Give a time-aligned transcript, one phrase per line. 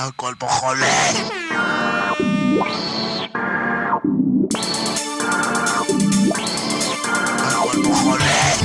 [0.00, 0.06] חולה.
[0.08, 0.86] הכל פה חולה.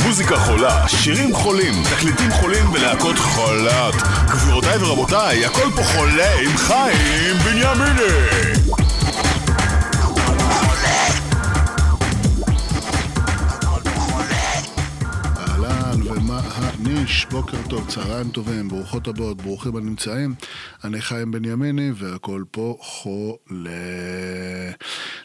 [0.06, 3.96] מוזיקה חולה, שירים חולים, תקליטים חולים ולהקות חולות.
[4.28, 8.85] גבירותיי ורבותיי, הכל פה חולה עם חיים בנימיני.
[16.98, 20.35] הניש, בוקר טוב, צהריים טובים, ברוכות הבאות, ברוכים הנמצאים.
[20.84, 23.71] אני חיים בנימיני והכל פה חולה.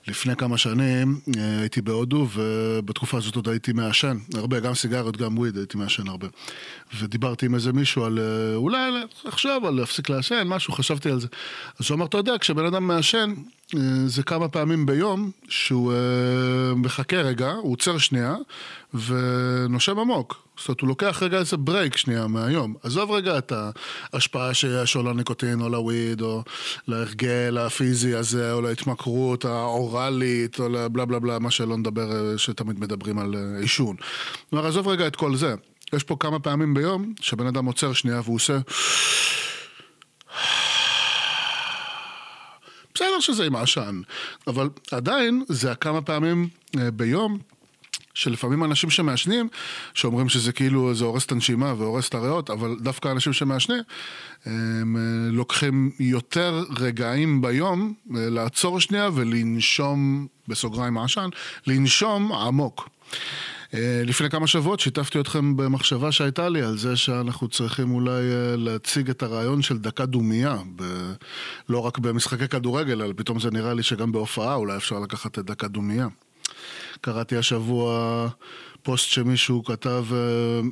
[0.09, 5.39] לפני כמה שנים אה, הייתי בהודו ובתקופה הזאת עוד הייתי מעשן, הרבה, גם סיגריות, גם
[5.39, 6.27] וויד, הייתי מעשן הרבה.
[6.99, 8.91] ודיברתי עם איזה מישהו על אה, אולי
[9.25, 11.29] עכשיו על להפסיק לעשן, משהו, חשבתי על זה.
[11.81, 13.35] אז הוא אמר, אתה יודע, כשבן אדם מעשן,
[14.07, 18.35] זה כמה פעמים ביום שהוא אה, מחכה רגע, הוא עוצר שנייה
[18.95, 20.43] ונושם עמוק.
[20.59, 22.75] זאת אומרת, הוא לוקח רגע איזה break שנייה מהיום.
[22.83, 23.53] עזוב רגע את
[24.13, 26.43] ההשפעה שיש או לניקוטין או ל weed או
[26.89, 32.81] להרגל הפיזי הזה או להתמכרות האוראלית או לבלה בלה בלה, מה שלא נדבר, אה, שתמיד
[32.81, 33.97] מדברים על אה, עישון.
[34.51, 35.55] כלומר, עזוב רגע את כל זה.
[35.93, 38.59] יש פה כמה פעמים ביום שבן אדם עוצר שנייה והוא עושה...
[42.95, 44.01] בסדר שזה עם העשן,
[44.47, 47.39] אבל עדיין זה הכמה פעמים אה, ביום
[48.15, 49.49] שלפעמים אנשים שמעשנים,
[49.95, 53.83] שאומרים שזה כאילו, זה הורס את הנשימה והורס את הריאות, אבל דווקא אנשים שמעשנים,
[54.45, 61.29] הם אה, לוקחים יותר רגעים ביום אה, לעצור שנייה ולנשום, בסוגריים העשן,
[61.67, 62.89] לנשום עמוק.
[63.75, 68.57] אה, לפני כמה שבועות שיתפתי אתכם במחשבה שהייתה לי על זה שאנחנו צריכים אולי אה,
[68.57, 70.83] להציג את הרעיון של דקה דומייה, ב...
[71.69, 75.45] לא רק במשחקי כדורגל, אלא פתאום זה נראה לי שגם בהופעה אולי אפשר לקחת את
[75.45, 76.09] דקה דומייה.
[77.01, 78.29] קראתי השבוע
[78.83, 80.17] פוסט שמישהו כתב אה,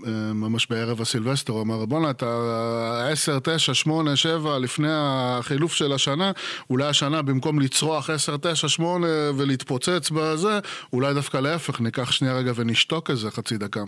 [0.07, 5.93] אה, ממש בערב הסילבסטר, הוא אמר בואנה אתה 10, 9, 8, 7 לפני החילוף של
[5.93, 6.33] השנה,
[6.71, 10.59] אולי השנה במקום לצרוח 10, 9, 8 ולהתפוצץ בזה,
[10.93, 13.81] אולי דווקא להפך, ניקח שנייה רגע ונשתוק איזה חצי דקה.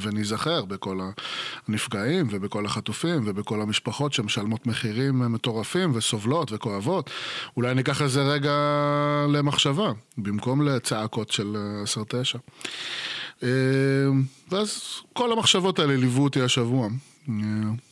[0.00, 1.00] וניזכר בכל
[1.68, 7.10] הנפגעים ובכל החטופים ובכל המשפחות שמשלמות מחירים מטורפים וסובלות וכואבות.
[7.56, 8.54] אולי ניקח איזה רגע
[9.28, 11.56] למחשבה, במקום לצעקות של
[12.34, 12.38] 10-9.
[13.42, 13.48] אה,
[14.50, 16.88] ואז כל המחשבות האלה ליוו אותי השבוע.
[17.28, 17.34] אה,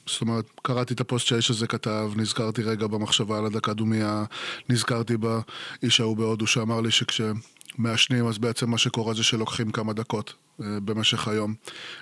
[0.06, 4.24] זאת אומרת, קראתי את הפוסט שהאיש הזה כתב, נזכרתי רגע במחשבה על הדקה דומייה,
[4.68, 10.28] נזכרתי באיש ההוא בהודו שאמר לי שכשמעשנים אז בעצם מה שקורה זה שלוקחים כמה דקות
[10.28, 10.34] אה,
[10.84, 11.54] במשך היום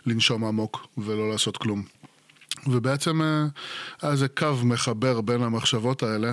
[0.06, 1.82] לנשום עמוק ולא לעשות כלום.
[2.66, 3.44] ובעצם אה,
[4.02, 6.32] היה איזה קו מחבר בין המחשבות האלה,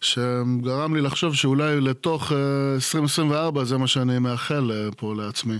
[0.00, 2.32] שגרם לי לחשוב שאולי לתוך
[2.74, 5.56] 2024 זה מה שאני מאחל פה לעצמי,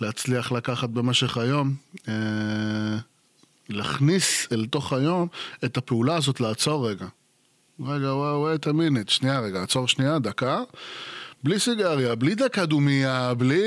[0.00, 1.74] להצליח לקחת במשך היום.
[3.68, 5.28] להכניס אל תוך היום
[5.64, 7.06] את הפעולה הזאת לעצור רגע.
[7.80, 10.62] רגע, וואו, wait a minute, שנייה רגע, עצור שנייה, דקה.
[11.44, 13.62] בלי סיגריה, בלי דקה דומייה, בלי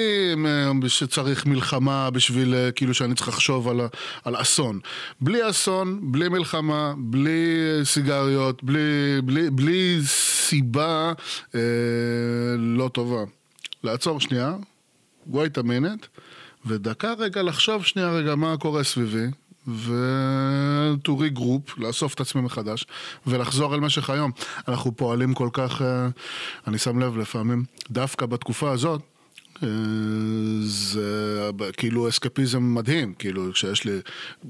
[0.45, 3.81] אה, שצריך מלחמה בשביל, אה, כאילו שאני צריך לחשוב על,
[4.23, 4.79] על אסון.
[5.21, 11.13] בלי אסון, בלי מלחמה, בלי סיגריות, בלי, בלי, בלי סיבה
[11.55, 11.59] אה,
[12.57, 13.23] לא טובה.
[13.83, 14.55] לעצור שנייה,
[15.31, 16.07] wait a minute,
[16.65, 19.25] ודקה רגע לחשוב שנייה רגע מה קורה סביבי,
[19.69, 22.85] ו-to regroup, לאסוף את עצמי מחדש
[23.27, 24.31] ולחזור אל משך היום.
[24.67, 26.07] אנחנו פועלים כל כך, אה,
[26.67, 29.01] אני שם לב לפעמים, דווקא בתקופה הזאת,
[30.61, 33.99] זה כאילו אסקפיזם מדהים, כאילו כשיש לי,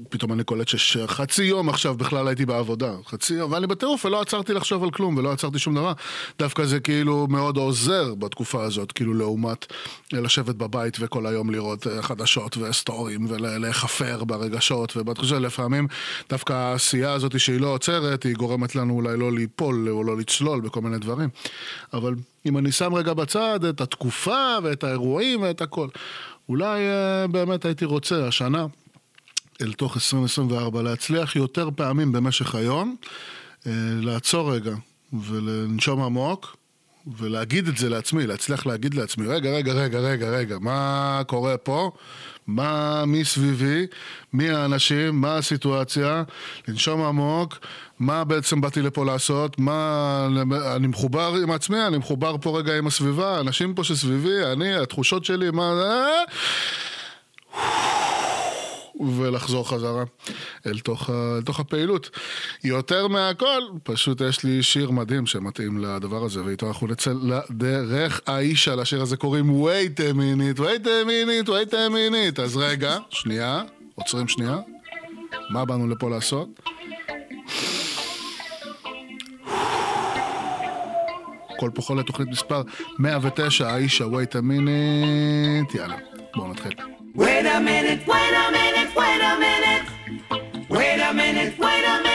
[0.08, 4.52] פתאום אני קולט שחצי יום עכשיו בכלל הייתי בעבודה, חצי יום, ואני בטירוף ולא עצרתי
[4.52, 5.92] לחשוב על כלום ולא עצרתי שום דבר,
[6.38, 9.66] דווקא זה כאילו מאוד עוזר בתקופה הזאת, כאילו לעומת
[10.12, 15.86] לשבת בבית וכל היום לראות אה, חדשות וסטורים ולהיחפר ברגשות ובתחושה, לפעמים
[16.28, 20.60] דווקא העשייה הזאת שהיא לא עוצרת, היא גורמת לנו אולי לא ליפול או לא לצלול
[20.60, 21.28] בכל מיני דברים,
[21.92, 22.14] אבל
[22.46, 25.88] אם אני שם רגע בצד את התקופה ואת האירועים ואת הכל.
[26.48, 28.66] אולי אה, באמת הייתי רוצה השנה,
[29.62, 32.96] אל תוך 2024, להצליח יותר פעמים במשך היום,
[33.66, 34.74] אה, לעצור רגע
[35.12, 36.56] ולנשום עמוק.
[37.18, 41.90] ולהגיד את זה לעצמי, להצליח להגיד לעצמי, רגע, רגע, רגע, רגע, רגע, מה קורה פה?
[42.46, 43.86] מה, מי סביבי?
[44.32, 45.20] מי האנשים?
[45.20, 46.22] מה הסיטואציה?
[46.68, 47.58] לנשום עמוק
[48.00, 50.28] מה בעצם באתי לפה לעשות, מה...
[50.76, 55.24] אני מחובר עם עצמי, אני מחובר פה רגע עם הסביבה, האנשים פה שסביבי, אני, התחושות
[55.24, 55.74] שלי, מה...
[55.76, 56.04] זה...
[59.00, 60.04] ולחזור חזרה
[60.66, 62.10] אל תוך, אל תוך הפעילות.
[62.64, 68.68] יותר מהכל, פשוט יש לי שיר מדהים שמתאים לדבר הזה, ואיתו אנחנו נצא לדרך האיש
[68.68, 72.42] על השיר הזה קוראים wait a minute, wait a minute, wait a minute.
[72.42, 73.62] אז רגע, שנייה,
[73.94, 74.56] עוצרים שנייה,
[75.50, 76.48] מה באנו לפה לעשות?
[81.60, 82.62] כל פחות לתוכנית מספר
[82.98, 85.96] 109, האיש ה-Wait a minute, יאללה,
[86.34, 86.72] בואו נתחיל.
[87.16, 89.86] Wait a minute, wait a minute, wait a minute,
[90.70, 92.09] wait a minute, wait a minute.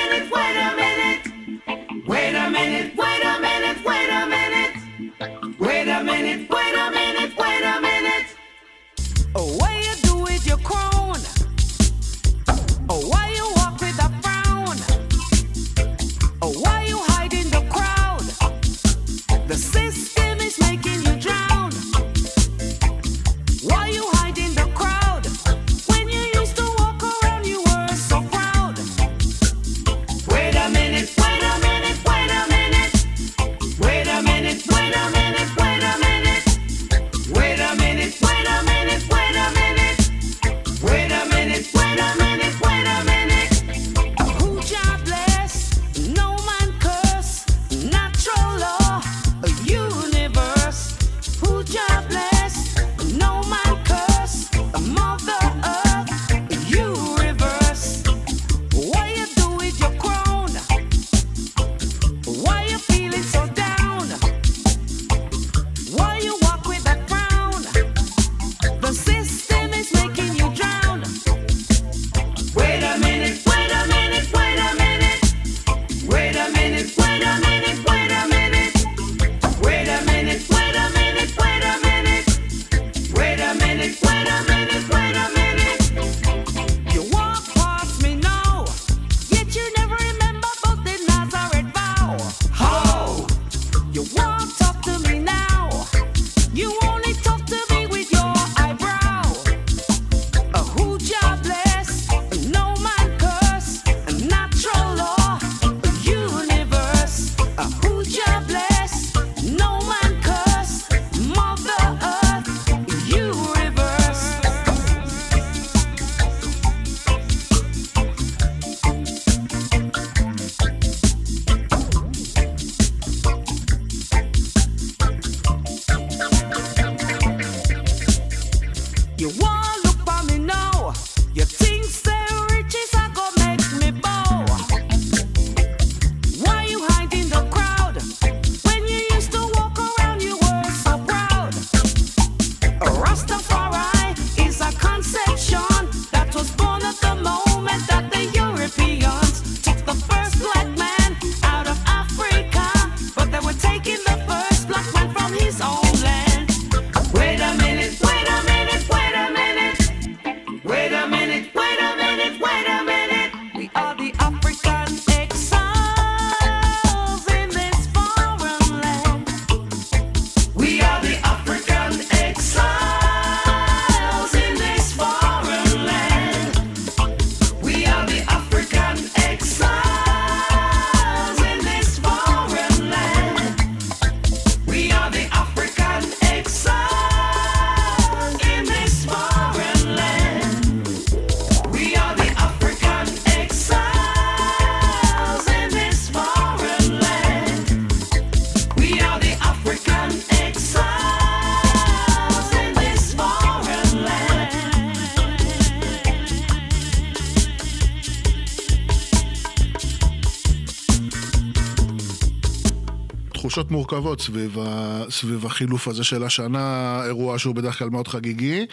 [213.55, 218.65] תחושות מורכבות סביב, ה, סביב החילוף הזה של השנה, אירוע שהוא בדרך כלל מאוד חגיגי.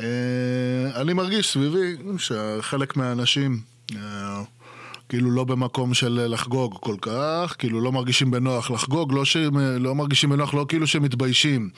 [0.00, 0.06] אה,
[0.94, 3.60] אני מרגיש סביבי שחלק מהאנשים...
[3.96, 4.42] אה,
[5.08, 9.36] כאילו לא במקום של לחגוג כל כך, כאילו לא מרגישים בנוח לחגוג, לא, ש...
[9.80, 11.70] לא מרגישים בנוח, לא כאילו שמתביישים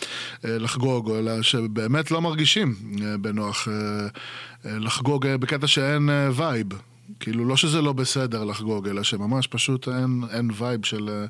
[0.44, 2.74] אה, לחגוג, אלא שבאמת לא מרגישים
[3.20, 3.68] בנוח
[4.64, 6.66] לחגוג בקטע שאין vibe.
[7.20, 11.26] כאילו, לא שזה לא בסדר לחגוג, אלא שממש פשוט אין, אין vibe של,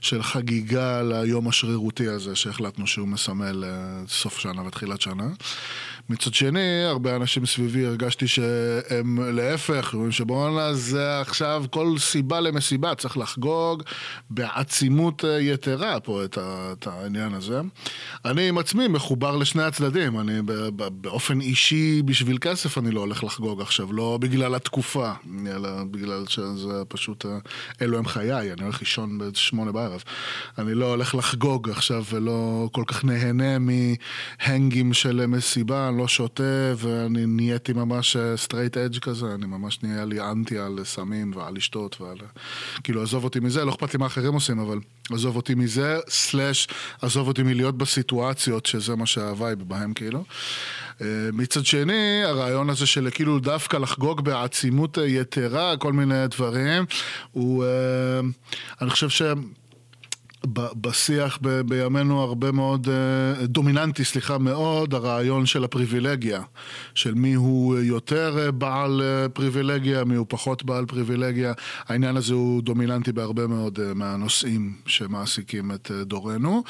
[0.00, 5.28] של חגיגה ליום השרירותי הזה שהחלטנו שהוא מסמל אה, סוף שנה ותחילת שנה.
[6.10, 12.94] מצד שני, הרבה אנשים סביבי הרגשתי שהם להפך, אומרים שבואנה זה עכשיו כל סיבה למסיבה,
[12.94, 13.82] צריך לחגוג
[14.30, 17.60] בעצימות אה, יתרה פה את, ה, את העניין הזה.
[18.24, 20.32] אני עם עצמי מחובר לשני הצדדים, אני
[20.76, 25.12] באופן אישי בשביל כסף אני לא הולך לחגוג עכשיו, לא בגלל התקופה,
[25.46, 27.38] אלא בגלל שזה פשוט אה,
[27.82, 30.02] אלו הם חיי, אני הולך לישון בשמונה בערב.
[30.58, 37.26] אני לא הולך לחגוג עכשיו ולא כל כך נהנה מהנגים של מסיבה, לא שותה ואני
[37.26, 42.16] נהייתי ממש straight edge כזה, אני ממש נהיה לי אנטי על סמים ועל לשתות ועל...
[42.84, 44.78] כאילו עזוב אותי מזה, לא אכפת לי מה אחרים עושים, אבל
[45.10, 46.68] עזוב אותי מזה, slash
[47.02, 50.24] עזוב אותי מלהיות בסיטואציות שזה מה שה vibe בהם כאילו.
[51.00, 56.84] אה, מצד שני, הרעיון הזה של כאילו דווקא לחגוג בעצימות אה, יתרה, כל מיני דברים,
[57.32, 58.20] הוא, אה,
[58.80, 59.22] אני חושב ש...
[60.46, 66.42] בשיח ב- בימינו הרבה מאוד, אה, דומיננטי, סליחה, מאוד, הרעיון של הפריבילגיה.
[66.94, 71.52] של מי הוא יותר אה, בעל אה, פריבילגיה, מי הוא פחות בעל פריבילגיה.
[71.88, 76.62] העניין הזה הוא דומיננטי בהרבה מאוד מהנושאים שמעסיקים את דורנו.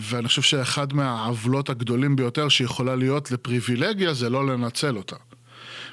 [0.00, 5.16] ואני חושב שאחד מהעוולות הגדולים ביותר שיכולה להיות לפריבילגיה זה לא לנצל אותה.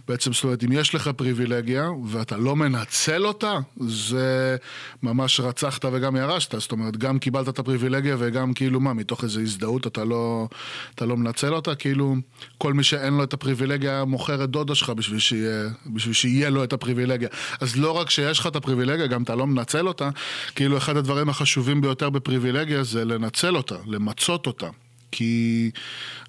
[0.07, 4.55] בעצם, זאת אומרת, אם יש לך פריבילגיה ואתה לא מנצל אותה, זה
[5.03, 6.59] ממש רצחת וגם ירשת.
[6.59, 10.47] זאת אומרת, גם קיבלת את הפריבילגיה וגם כאילו מה, מתוך איזו הזדהות אתה לא,
[10.95, 12.15] אתה לא מנצל אותה, כאילו
[12.57, 16.63] כל מי שאין לו את הפריבילגיה מוכר את דודה שלך בשביל שיהיה, בשביל שיהיה לו
[16.63, 17.29] את הפריבילגיה.
[17.61, 20.09] אז לא רק שיש לך את הפריבילגיה, גם אתה לא מנצל אותה,
[20.55, 24.67] כאילו אחד הדברים החשובים ביותר בפריבילגיה זה לנצל אותה, למצות אותה.
[25.11, 25.71] כי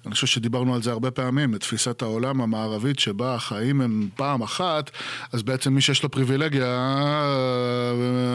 [0.05, 4.41] אני חושב שדיברנו על זה הרבה פעמים, את תפיסת העולם המערבית שבה החיים הם פעם
[4.41, 4.91] אחת,
[5.31, 6.65] אז בעצם מי שיש לו פריבילגיה,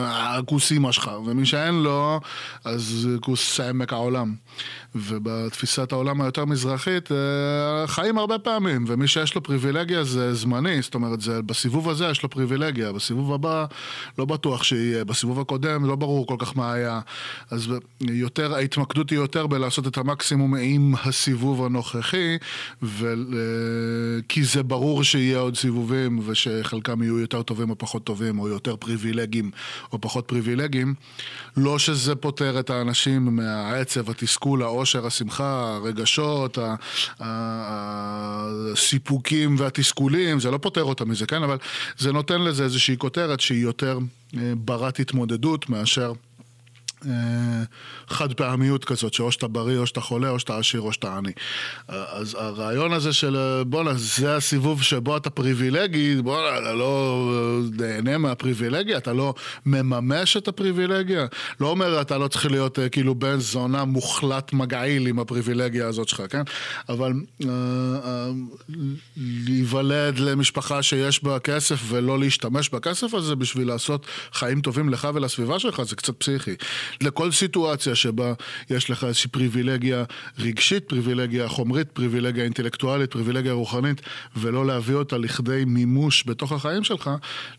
[0.06, 2.20] הכוס אימא שלך, ומי שאין לו,
[2.64, 4.34] אז כוס עמק העולם.
[4.94, 10.94] ובתפיסת העולם היותר מזרחית, אה, חיים הרבה פעמים, ומי שיש לו פריבילגיה זה זמני, זאת
[10.94, 13.64] אומרת, זה, בסיבוב הזה יש לו פריבילגיה, בסיבוב הבא
[14.18, 17.00] לא בטוח שיהיה, בסיבוב הקודם לא ברור כל כך מה היה.
[17.50, 17.68] אז
[18.00, 22.36] יותר, ההתמקדות היא יותר בלעשות את המקסימום עם הסיבוב הנוכחי,
[22.82, 23.14] ו...
[24.28, 28.76] כי זה ברור שיהיה עוד סיבובים, ושחלקם יהיו יותר טובים או פחות טובים, או יותר
[28.76, 29.50] פריבילגיים
[29.92, 30.94] או פחות פריבילגיים.
[31.56, 36.58] לא שזה פוטר את האנשים מהעצב, התסכול, העושר, השמחה, הרגשות,
[38.74, 41.42] הסיפוקים והתסכולים, זה לא פוטר אותם מזה, כן?
[41.42, 41.58] אבל
[41.98, 43.98] זה נותן לזה איזושהי כותרת שהיא יותר
[44.36, 46.12] אה, ברת התמודדות מאשר...
[47.06, 47.62] אה,
[48.08, 51.32] חד פעמיות כזאת, שאו שאתה בריא, או שאתה חולה, או שאתה עשיר, או שאתה עני.
[51.90, 57.30] אה, אז הרעיון הזה של אה, בואנה, זה הסיבוב שבו אתה פריבילגי, בואנה, אתה לא
[57.72, 59.34] נהנה מהפריבילגיה, אתה לא
[59.66, 61.26] מממש את הפריבילגיה.
[61.60, 66.08] לא אומר, אתה לא צריך להיות אה, כאילו בן זונה מוחלט מגעיל עם הפריבילגיה הזאת
[66.08, 66.42] שלך, כן?
[66.88, 67.12] אבל
[67.44, 67.48] אה,
[68.04, 68.30] אה,
[69.16, 75.58] להיוולד למשפחה שיש בה כסף ולא להשתמש בכסף הזה בשביל לעשות חיים טובים לך ולסביבה
[75.58, 76.54] שלך, זה קצת פסיכי.
[77.00, 78.32] לכל סיטואציה שבה
[78.70, 80.04] יש לך איזושהי פריבילגיה
[80.38, 84.02] רגשית, פריבילגיה חומרית, פריבילגיה אינטלקטואלית, פריבילגיה רוחנית,
[84.36, 87.10] ולא להביא אותה לכדי מימוש בתוך החיים שלך,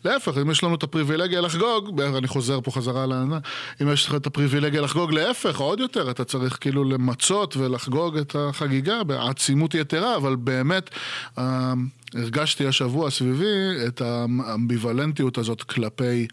[0.04, 3.40] להפך, אם יש לנו את הפריבילגיה לחגוג, אני חוזר פה חזרה לעניין,
[3.82, 8.36] אם יש לך את הפריבילגיה לחגוג, להפך, עוד יותר, אתה צריך כאילו למצות ולחגוג את
[8.38, 10.90] החגיגה בעצימות יתרה, אבל באמת,
[11.38, 11.72] אה,
[12.14, 16.26] הרגשתי השבוע סביבי את האמביוולנטיות הזאת כלפי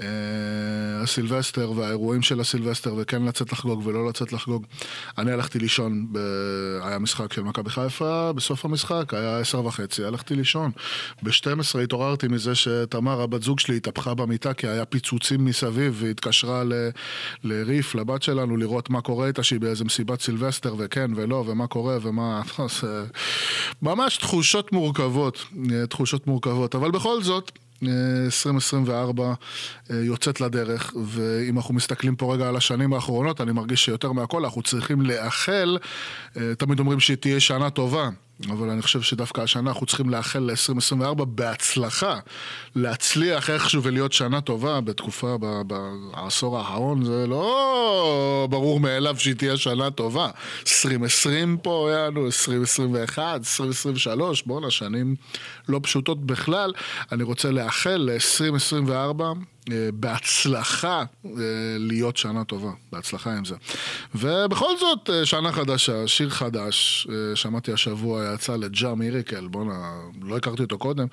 [0.00, 0.06] אה,
[1.02, 4.66] הסילבסטר והאירועים של הסילבסטר וכן לצאת לחגוג ולא לצאת לחגוג.
[5.18, 6.18] אני הלכתי לישון, ב...
[6.82, 10.70] היה משחק של מכבי חיפה, בסוף המשחק היה עשר וחצי, הלכתי לישון.
[11.22, 16.64] ב-12 התעוררתי מזה שתמר, הבת זוג שלי, התהפכה במיטה כי היה פיצוצים מסביב והיא התקשרה
[16.64, 16.72] ל...
[17.44, 21.98] לריף, לבת שלנו, לראות מה קורה איתה, שהיא באיזה מסיבת סילבסטר וכן ולא ומה קורה
[22.02, 22.42] ומה...
[22.58, 23.04] אה,
[23.82, 25.13] ממש תחושות מורכבות,
[25.72, 27.52] אה, תחושות מורכבות, אבל בכל זאת...
[27.82, 29.34] אה, 2024
[29.90, 34.44] אה, יוצאת לדרך, ואם אנחנו מסתכלים פה רגע על השנים האחרונות, אני מרגיש שיותר מהכל
[34.44, 35.78] אנחנו צריכים לאחל,
[36.36, 38.08] אה, תמיד אומרים שהיא תהיה שנה טובה.
[38.50, 42.18] אבל אני חושב שדווקא השנה אנחנו צריכים לאחל ל-2024 בהצלחה,
[42.76, 45.36] להצליח איכשהו ולהיות שנה טובה בתקופה,
[45.66, 50.30] בעשור האחרון, זה לא ברור מאליו שהיא תהיה שנה טובה.
[50.60, 55.14] 2020 פה היה לנו, 2021, 2023, בואנה, שנים
[55.68, 56.72] לא פשוטות בכלל.
[57.12, 58.90] אני רוצה לאחל ל-2024
[59.22, 59.32] אה,
[59.94, 61.30] בהצלחה אה,
[61.78, 63.54] להיות שנה טובה, בהצלחה עם זה.
[64.14, 69.92] ובכל זאת, אה, שנה חדשה, שיר חדש, אה, שמעתי השבוע, יצא לג'ה מיריקל, בואנה,
[70.22, 71.06] לא הכרתי אותו קודם,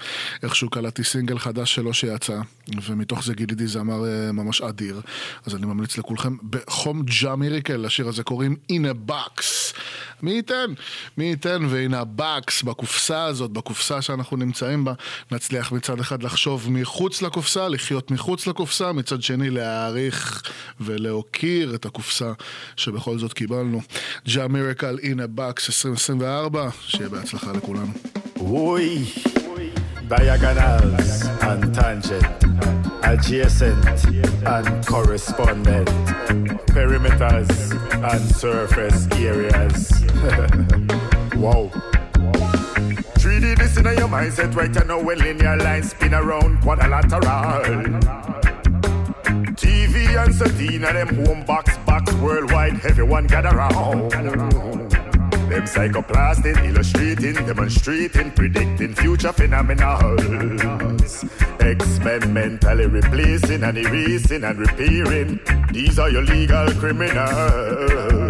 [0.44, 2.40] איכשהו קלטתי סינגל חדש שלו שיצא,
[2.86, 5.02] ומתוך זה גיליתי זמר אה, ממש אדיר,
[5.46, 9.44] אז אני ממליץ לכולכם בחום ג'ה מיריקל, לשיר הזה קוראים In a Box.
[10.24, 10.74] מי ייתן?
[11.18, 14.94] מי ייתן והנה הבקס בקופסה הזאת, בקופסה שאנחנו נמצאים בה,
[15.32, 20.42] נצליח מצד אחד לחשוב מחוץ לקופסה, לחיות מחוץ לקופסה, מצד שני להעריך
[20.80, 22.32] ולהוקיר את הקופסה
[22.76, 23.82] שבכל זאת קיבלנו.
[24.28, 27.94] ג'ה מיריקל a box 2024, שיהיה בהצלחה לכולנו.
[30.12, 34.06] Diagonals and tangent, adjacent
[34.46, 35.88] and correspondent,
[36.68, 37.50] perimeters
[38.12, 39.92] and surface areas.
[41.38, 41.70] wow.
[43.20, 48.02] 3D this in your mindset right know when linear lines spin around quadrilateral.
[49.56, 54.81] TV and Sadina, them home box, box worldwide, everyone gather round.
[55.52, 61.26] Them psychoplastic, illustrating, demonstrating, predicting future phenomenals.
[61.60, 65.42] Experimentally replacing and erasing and repairing.
[65.74, 68.21] These are your legal criminals.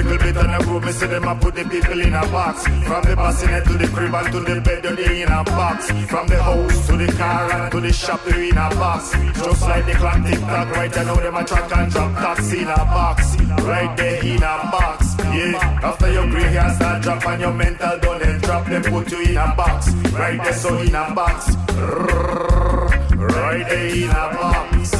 [0.00, 2.64] Little bit and a groove, me see them a put the people in a box.
[2.64, 5.90] From the bassinet to the crib and to the bed, they in a box.
[6.08, 9.12] From the house to the car and to the shop, they in a box.
[9.12, 10.96] Just like the clock tick tock, right?
[10.96, 13.36] I know them a track and drop taxi in a box.
[13.62, 15.16] Right there in a box.
[15.18, 19.10] Yeah, after your gray hair start drop and your mental done then drop, them put
[19.12, 19.92] you in a box.
[20.12, 21.54] Right there, so in a box.
[21.76, 24.99] Right there in a box.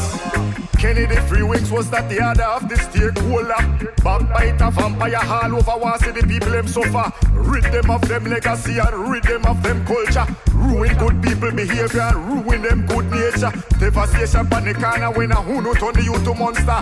[0.80, 3.60] Kennedy three weeks was that the order of the stakeholder.
[4.00, 7.12] Backbiter, vampire, all over see the people them suffer.
[7.34, 10.25] Rid them of them legacy and rid them of them culture.
[10.54, 13.52] Ruin good people behavior and ruin them good nature.
[13.78, 16.80] Devastation the corner when a who turn the youth to monster.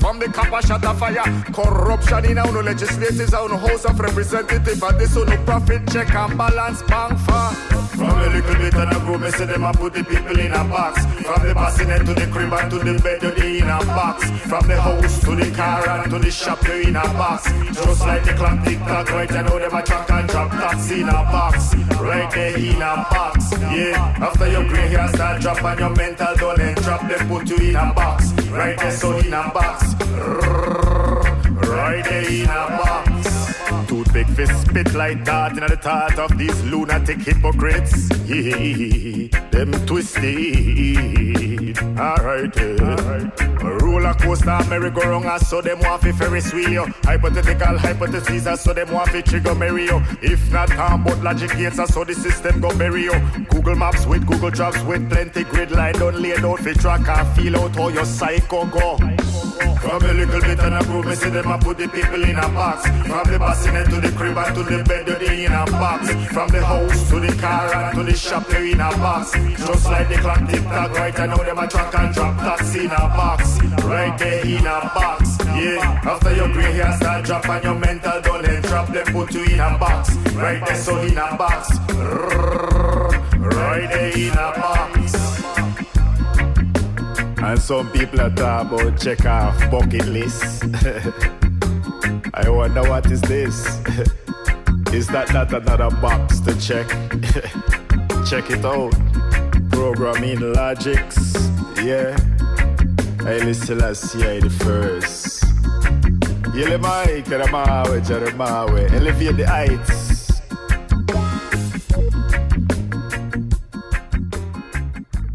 [0.00, 1.28] From the copper shot of fire.
[1.52, 4.82] Corruption in our legislators, our house of representative.
[4.82, 7.83] And this on profit check and balance bank for.
[7.96, 10.52] From a little bit and a groove, me see them a put the people in
[10.52, 11.04] a box.
[11.22, 14.28] From the bassinet to the crib and to the bed, they in a box.
[14.50, 17.52] From the house to the car and to the shop, they in a box.
[17.72, 19.30] Just like the clock tick tock, right?
[19.30, 21.74] I know them a track and drop taxi in a box.
[22.00, 23.52] Right there in a box.
[23.52, 27.56] Yeah, after your gray hair start drop and your mental and drop, them put you
[27.56, 28.32] in a box.
[28.50, 29.94] Right there, so in a box.
[31.68, 33.13] Right there in a box.
[33.94, 38.08] Toothpick fist spit like that in the thought of these lunatic hypocrites.
[39.52, 40.24] Them twisted.
[41.96, 43.30] Alright, yeah.
[43.38, 43.53] A
[43.94, 46.86] roller coaster merry-go-round, I saw them want fi Ferris wheel.
[47.04, 50.02] Hypothetical hypotheses, I saw them want fi trigger Mario.
[50.20, 53.04] If not, calm but logic gates, I saw the system go bury.
[53.50, 57.36] Google Maps with Google Drops with plenty grid line done laid out fi track and
[57.36, 58.96] feel out how your psycho go.
[59.84, 62.36] From a little bit and a groove, me see them a put the people in
[62.36, 62.86] a box.
[63.06, 66.10] From the bassinet to the crib and to the bed, they in a box.
[66.32, 69.32] From the house to the car and to the shop, they in a box.
[69.32, 71.20] Just like the clock tick tock, right?
[71.20, 73.58] I know them a track and drop taxi in a box.
[73.84, 75.36] Right there in a box.
[75.40, 79.32] Yeah, after your gray hair start drop and your mental done and drop, them put
[79.34, 80.16] you in a box.
[80.34, 81.78] Right there, so in a box.
[83.38, 85.14] Right there in a box.
[87.42, 90.64] And some people are talk about check off bucket list.
[92.34, 93.66] I wonder what is this?
[94.92, 96.88] is that not another box to check?
[98.26, 98.94] check it out.
[99.70, 101.34] Programming logics,
[101.82, 102.16] yeah.
[103.26, 103.94] I listen I
[104.40, 105.44] the first.
[106.56, 110.14] Yele Mike, Jeremiah, Jeremiah, elevate the heights.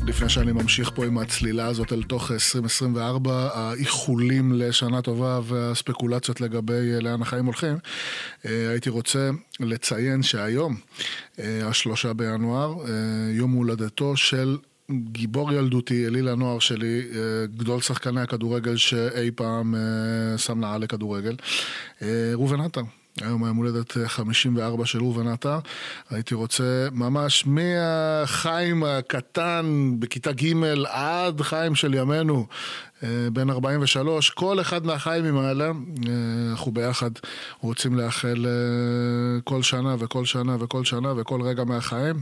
[0.07, 6.93] לפני שאני ממשיך פה עם הצלילה הזאת אל תוך 2024, האיחולים לשנה טובה והספקולציות לגבי
[6.93, 7.77] אה, לאן החיים הולכים,
[8.45, 10.75] אה, הייתי רוצה לציין שהיום,
[11.39, 12.75] אה, השלושה בינואר,
[13.31, 14.57] יום הולדתו של
[14.91, 17.19] גיבור ילדותי, אליל הנוער שלי, אה,
[17.57, 21.35] גדול שחקני הכדורגל שאי פעם אה, שם נעל לכדורגל,
[22.01, 22.81] אה, ראובן עטר.
[23.21, 25.59] היום היום הולדת אה, 54 של ראובן עטר.
[26.09, 30.53] הייתי רוצה ממש מהחיים הקטן בכיתה ג'
[30.87, 32.47] עד חיים של ימינו,
[33.33, 35.71] בן 43, כל אחד מהחיימים האלה, אה,
[36.51, 37.09] אנחנו ביחד
[37.61, 42.15] רוצים לאחל אה, כל שנה וכל שנה וכל שנה וכל רגע מהחיים.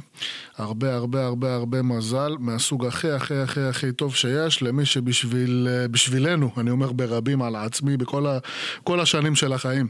[0.58, 6.72] הרבה הרבה הרבה הרבה מזל מהסוג הכי הכי הכי הכי טוב שיש למי שבשבילנו, אני
[6.72, 8.38] אומר ברבים על עצמי, בכל ה,
[8.84, 9.88] כל השנים של החיים.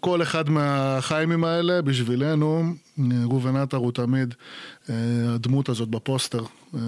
[0.00, 2.87] כל אחד מהחיימים האלה בשבילנו, אה,
[3.30, 4.34] ראובן עטר הוא תמיד
[4.90, 4.94] אה,
[5.34, 6.80] הדמות הזאת בפוסטר, אה,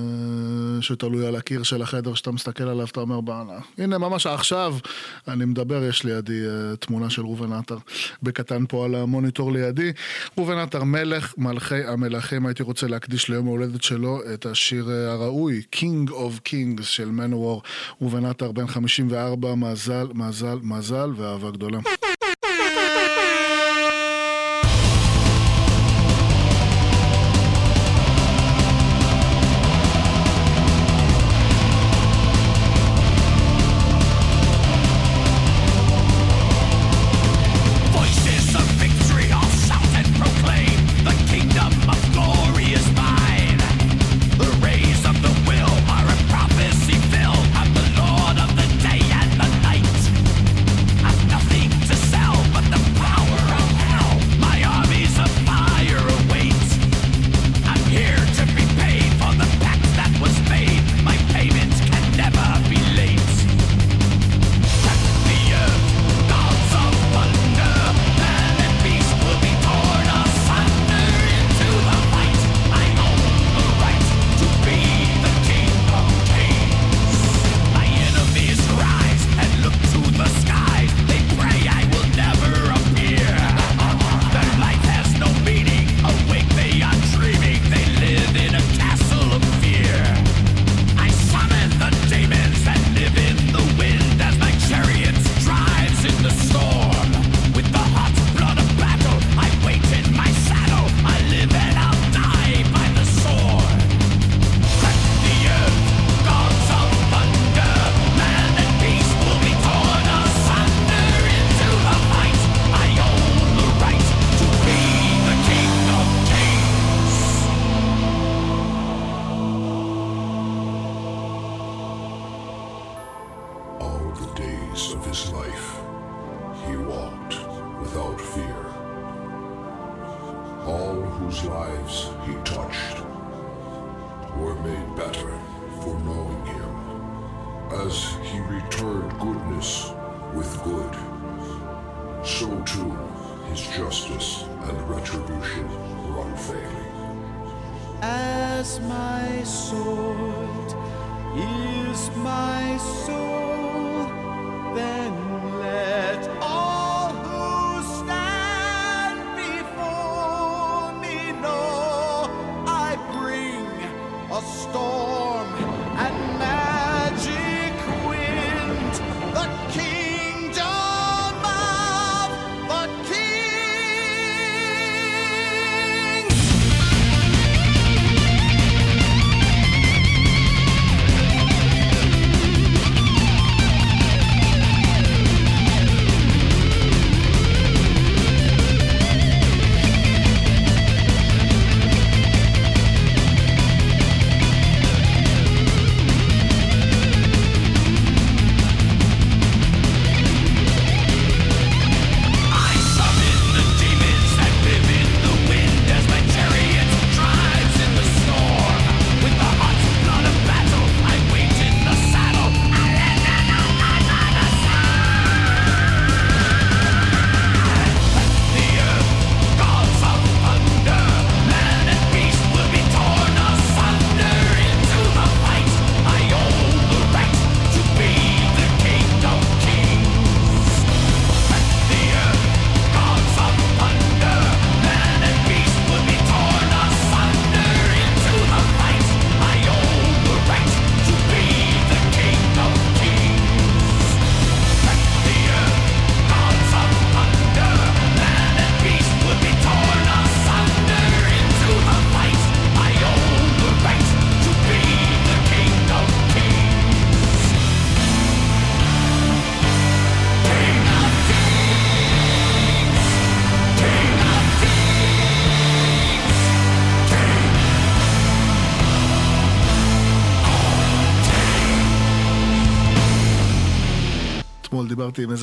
[0.81, 3.59] שתלוי על הקיר של החדר, שאתה מסתכל עליו, אתה אומר, בואנה.
[3.79, 4.77] הנה, ממש עכשיו
[5.29, 7.79] אני מדבר, יש לידי אה, תמונה של ראובן עטר
[8.23, 9.93] בקטן פה על המוניטור לידי.
[10.39, 16.11] ראובן עטר, מלך מלכי המלכים, הייתי רוצה להקדיש ליום ההולדת שלו את השיר הראוי, King
[16.11, 17.63] of Kings של מנוור.
[18.01, 21.79] ראובן עטר, בן 54, מזל, מזל, מזל ואהבה גדולה.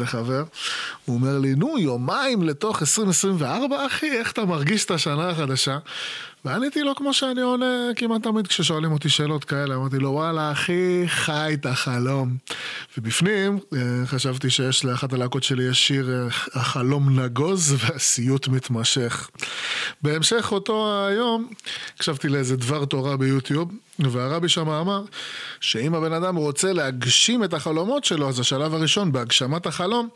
[0.08, 0.44] חבר,
[1.06, 5.78] הוא אומר לי, נו, יומיים לתוך 2024, אחי, איך אתה מרגיש את השנה החדשה?
[6.48, 11.04] ועניתי לו כמו שאני עונה כמעט תמיד כששואלים אותי שאלות כאלה, אמרתי לו, וואלה, אחי,
[11.08, 12.38] חי את החלום.
[12.98, 19.30] ובפנים, אה, חשבתי שיש לאחת הלהקות שלי יש שיר אה, החלום נגוז והסיוט מתמשך.
[20.02, 21.50] בהמשך אותו היום,
[21.96, 25.04] הקשבתי לאיזה דבר תורה ביוטיוב, והרבי שם אמר
[25.60, 30.10] שאם הבן אדם רוצה להגשים את החלומות שלו, אז השלב הראשון בהגשמת החלום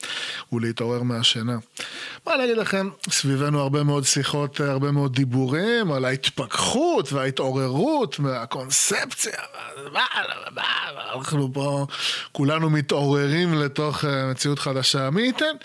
[0.50, 1.58] הוא להתעורר מהשינה.
[2.28, 9.38] מה אני אגיד לכם, סביבנו הרבה מאוד שיחות, הרבה מאוד דיבורים על ההתפכחות וההתעוררות והקונספציה.
[9.94, 10.06] מה,
[11.14, 11.86] אנחנו פה
[12.32, 15.10] כולנו מתעוררים לתוך אה, מציאות חדשה.
[15.10, 15.56] מי ייתן?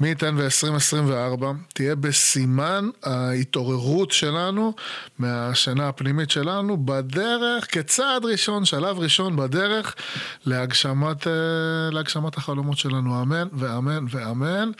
[0.00, 1.44] מי ייתן ב-2024
[1.74, 4.72] תהיה בסימן ההתעוררות שלנו
[5.18, 9.94] מהשינה הפנימית שלנו בדרך, כצעד ראשון, שלב ראשון בדרך
[10.46, 11.32] להגשמת, אה,
[11.90, 13.22] להגשמת החלומות שלנו.
[13.22, 14.70] אמן ואמן ואמן.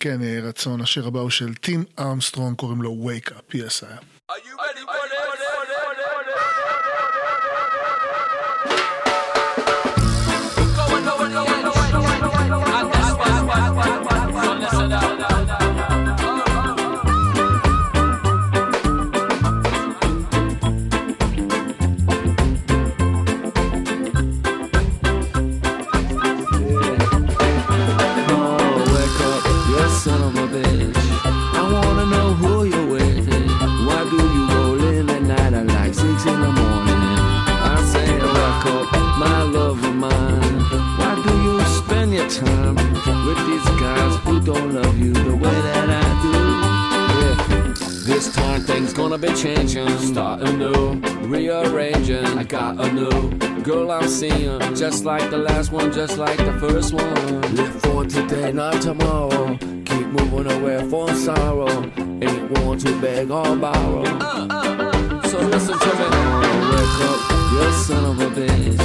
[0.00, 0.80] כן, יהי רצון.
[0.80, 4.86] השיר הבא הוא של טים ארמסטרונג, קוראים לו Wake Up, Are you ready, Are you
[4.86, 5.19] for this?
[42.20, 46.32] Your time with these guys who don't love you the way that I do?
[47.20, 47.74] Yeah.
[48.04, 49.88] This time things gonna be changing.
[49.98, 52.26] Starting new, rearranging.
[52.38, 56.52] I got a new girl I'm seeing, just like the last one, just like the
[56.60, 57.54] first one.
[57.54, 59.56] Live for today, not tomorrow.
[59.84, 61.84] Keep moving away from sorrow.
[61.96, 64.04] Ain't one to beg or borrow.
[65.30, 66.06] So listen to me.
[66.12, 67.20] Oh, wake up,
[67.52, 68.80] you son of a bitch.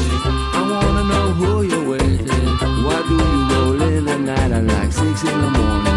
[0.53, 2.05] I wanna know who you're with.
[2.85, 5.93] Why do you roll in at night at like six in the morning?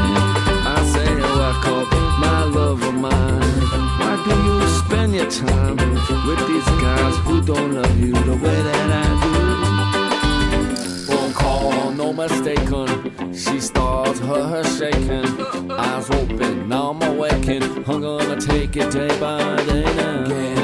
[0.75, 1.89] I say, oh, wake up,
[2.21, 3.63] my love of mine.
[4.01, 5.77] Why do you spend your time
[6.27, 9.33] with these guys who don't love you the way that I do?
[11.07, 12.89] Phone call, no mistaken.
[13.35, 15.27] She starts her, her shaking.
[15.71, 17.85] Eyes open, now I'm awakened.
[17.85, 20.25] Gonna take it day by day now.
[20.29, 20.58] High,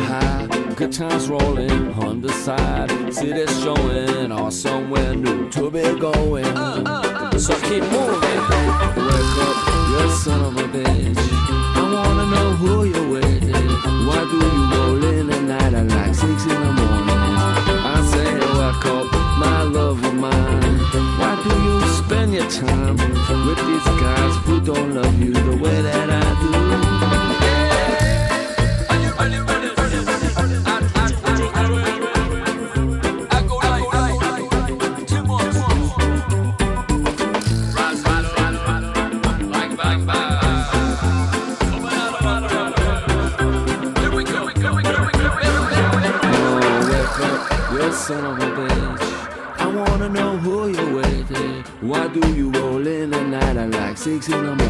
[0.85, 2.91] good times rolling on the side.
[3.13, 6.45] City showing or somewhere new to be going.
[6.45, 7.39] Uh, uh, uh.
[7.39, 8.41] So keep moving.
[9.09, 9.57] Wake up,
[9.91, 11.17] you son of a bitch.
[11.79, 13.45] I wanna know who you're with.
[14.09, 17.21] Why do you roll in at night at like six in the morning?
[17.93, 19.07] I say, wake up,
[19.39, 20.79] my love of mine.
[21.19, 22.97] Why do you spend your time
[23.47, 26.74] with these guys who don't love you the way that I do?
[54.05, 54.64] Six in the morning?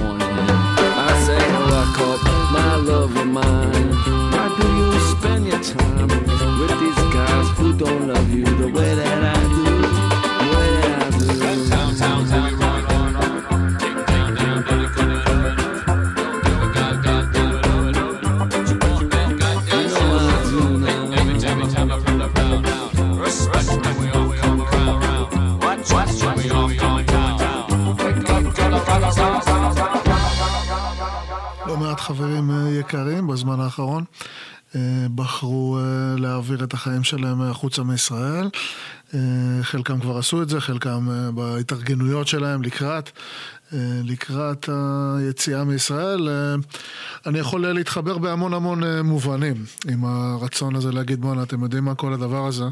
[36.84, 38.48] החיים שלהם החוצה מישראל.
[39.14, 39.18] אה,
[39.62, 43.10] חלקם כבר עשו את זה, חלקם אה, בהתארגנויות שלהם לקראת,
[43.72, 44.68] אה, לקראת
[45.18, 46.28] היציאה מישראל.
[47.26, 52.12] אני יכול להתחבר בהמון המון מובנים עם הרצון הזה להגיד, בואנה, אתם יודעים מה כל
[52.12, 52.64] הדבר הזה?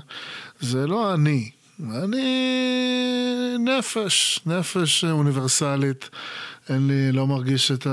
[0.60, 1.50] זה לא אני.
[1.90, 6.10] אני נפש, נפש אוניברסלית.
[6.68, 7.86] אין לי, לא מרגיש את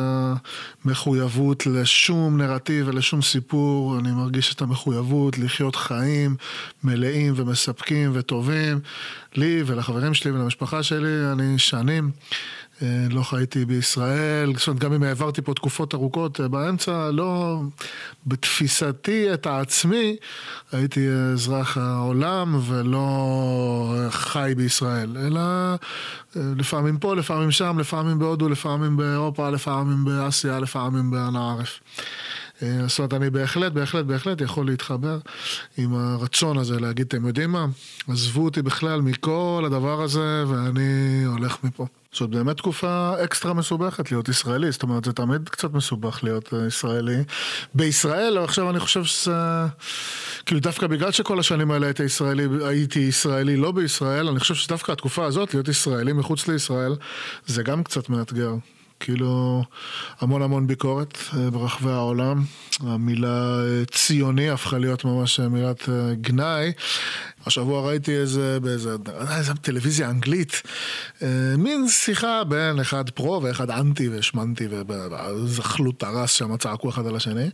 [0.85, 3.99] המחויבות לשום נרטיב ולשום סיפור.
[3.99, 6.35] אני מרגיש את המחויבות לחיות חיים
[6.83, 8.79] מלאים ומספקים וטובים.
[9.35, 12.11] לי ולחברים שלי ולמשפחה שלי, אני שנים.
[12.81, 17.59] אה, לא חייתי בישראל, זאת אומרת, גם אם העברתי פה תקופות ארוכות אה, באמצע, לא,
[18.27, 20.15] בתפיסתי את העצמי,
[20.71, 25.75] הייתי אזרח העולם ולא חי בישראל, אלא אה,
[26.35, 31.79] לפעמים פה, לפעמים שם, לפעמים בהודו, לפעמים באירופה, לפעמים באסיה, לפעמים באנה ערף.
[32.61, 35.19] אה, זאת אומרת, אני בהחלט, בהחלט, בהחלט יכול להתחבר
[35.77, 37.65] עם הרצון הזה להגיד, אתם יודעים מה?
[38.07, 41.85] עזבו אותי בכלל מכל הדבר הזה, ואני הולך מפה.
[42.13, 46.67] זאת באמת תקופה אקסטרה מסובכת להיות ישראלי, זאת אומרת, זה תמיד קצת מסובך להיות אה,
[46.67, 47.23] ישראלי.
[47.73, 49.65] בישראל, עכשיו אני חושב שזה...
[50.45, 54.91] כאילו דווקא בגלל שכל השנים האלה הייתי ישראלי, הייתי ישראלי לא בישראל, אני חושב שדווקא
[54.91, 56.95] התקופה הזאת, להיות ישראלי מחוץ לישראל,
[57.45, 58.53] זה גם קצת מאתגר.
[58.99, 59.63] כאילו,
[60.19, 62.43] המון המון ביקורת אה, ברחבי העולם.
[62.79, 65.89] המילה אה, ציוני הפכה להיות ממש אה, מילת
[66.21, 66.71] גנאי.
[67.45, 68.95] השבוע ראיתי איזה, באיזה,
[69.37, 70.61] איזה טלוויזיה אנגלית,
[71.57, 77.49] מין שיחה בין אחד פרו ואחד אנטי והשמנתי וזכלו טרס שם, צעקו אחד על השני.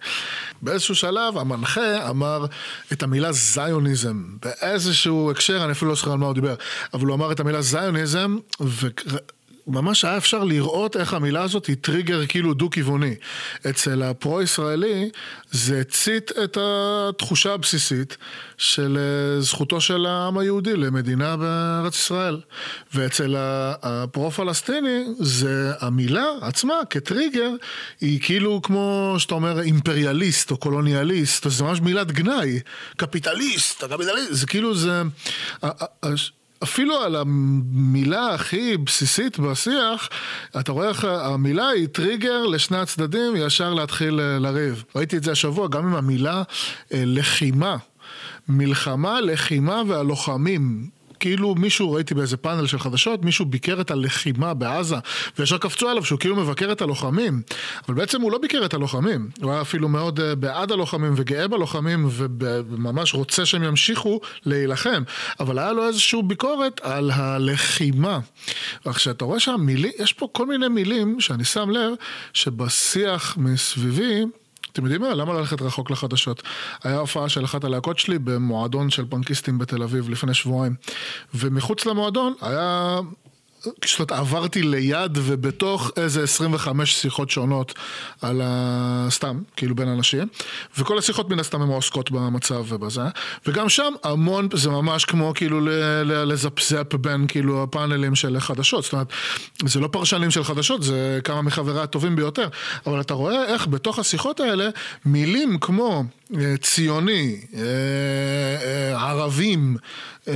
[0.62, 2.46] באיזשהו שלב המנחה אמר
[2.94, 6.56] את המילה זיוניזם, באיזשהו הקשר, אני אפילו לא זוכר על מה הוא דיבר,
[6.94, 8.38] אבל הוא אמר את המילה זיוניזם.
[9.68, 13.16] ממש היה אפשר לראות איך המילה הזאת היא טריגר כאילו דו-כיווני.
[13.70, 15.10] אצל הפרו-ישראלי
[15.52, 18.18] זה הצית את התחושה הבסיסית
[18.58, 22.42] של אה, זכותו של העם היהודי למדינה בארץ ישראל.
[22.94, 27.50] ואצל הפרו-פלסטיני זה המילה עצמה כטריגר
[28.02, 32.60] היא כאילו כמו שאתה אומר אימפריאליסט או קולוניאליסט, זה ממש מילת גנאי.
[32.98, 35.02] קפיטליסט, הקפיטליסט, זה כאילו זה...
[36.66, 40.10] אפילו על המילה הכי בסיסית בשיח,
[40.60, 44.84] אתה רואה איך המילה היא טריגר לשני הצדדים ישר להתחיל אה, לריב.
[44.96, 46.44] ראיתי את זה השבוע גם עם המילה
[46.94, 47.78] אה, לחימה.
[48.48, 50.90] מלחמה, לחימה והלוחמים.
[51.20, 54.96] כאילו מישהו, ראיתי באיזה פאנל של חדשות, מישהו ביקר את הלחימה בעזה,
[55.40, 57.42] וישר קפצו עליו שהוא כאילו מבקר את הלוחמים.
[57.88, 61.48] אבל בעצם הוא לא ביקר את הלוחמים, הוא היה אפילו מאוד אה, בעד הלוחמים וגאה
[61.48, 65.04] בלוחמים, וממש רוצה שהם ימשיכו להילחם.
[65.40, 68.20] אבל היה לו איזושהי ביקורת על הלחימה.
[68.86, 71.94] רק שאתה רואה שהמילים, יש פה כל מיני מילים שאני שם לב
[72.34, 74.24] שבשיח מסביבי,
[74.76, 75.14] אתם יודעים מה?
[75.14, 76.44] למה ללכת רחוק לחדשות?
[76.84, 80.76] היה הופעה של אחת הלהקות שלי במועדון של פנקיסטים בתל אביב לפני שבועיים.
[81.34, 83.00] ומחוץ למועדון היה...
[83.66, 87.74] זאת אומרת, עברתי ליד ובתוך איזה 25 שיחות שונות
[88.22, 89.08] על ה...
[89.10, 90.28] סתם, כאילו בין אנשים,
[90.78, 93.02] וכל השיחות מן הסתם הן עוסקות במצב ובזה,
[93.46, 95.60] וגם שם המון, זה ממש כמו כאילו
[96.06, 99.08] לזפזפ בין כאילו הפאנלים של חדשות, זאת אומרת,
[99.66, 102.48] זה לא פרשנים של חדשות, זה כמה מחבריי הטובים ביותר,
[102.88, 104.70] אבל אתה רואה איך בתוך השיחות האלה
[105.06, 106.04] מילים כמו
[106.62, 109.78] ציוני, אה, אה, ערבים,
[110.28, 110.34] אה,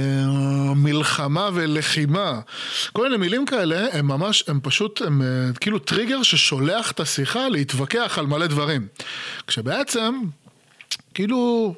[0.76, 2.40] מלחמה ולחימה,
[2.94, 5.22] כל מיני מילים כאלה, הם ממש, הם פשוט, הם
[5.60, 8.88] כאילו טריגר ששולח את השיחה להתווכח על מלא דברים.
[9.48, 10.14] כשבעצם,
[11.14, 11.76] כאילו...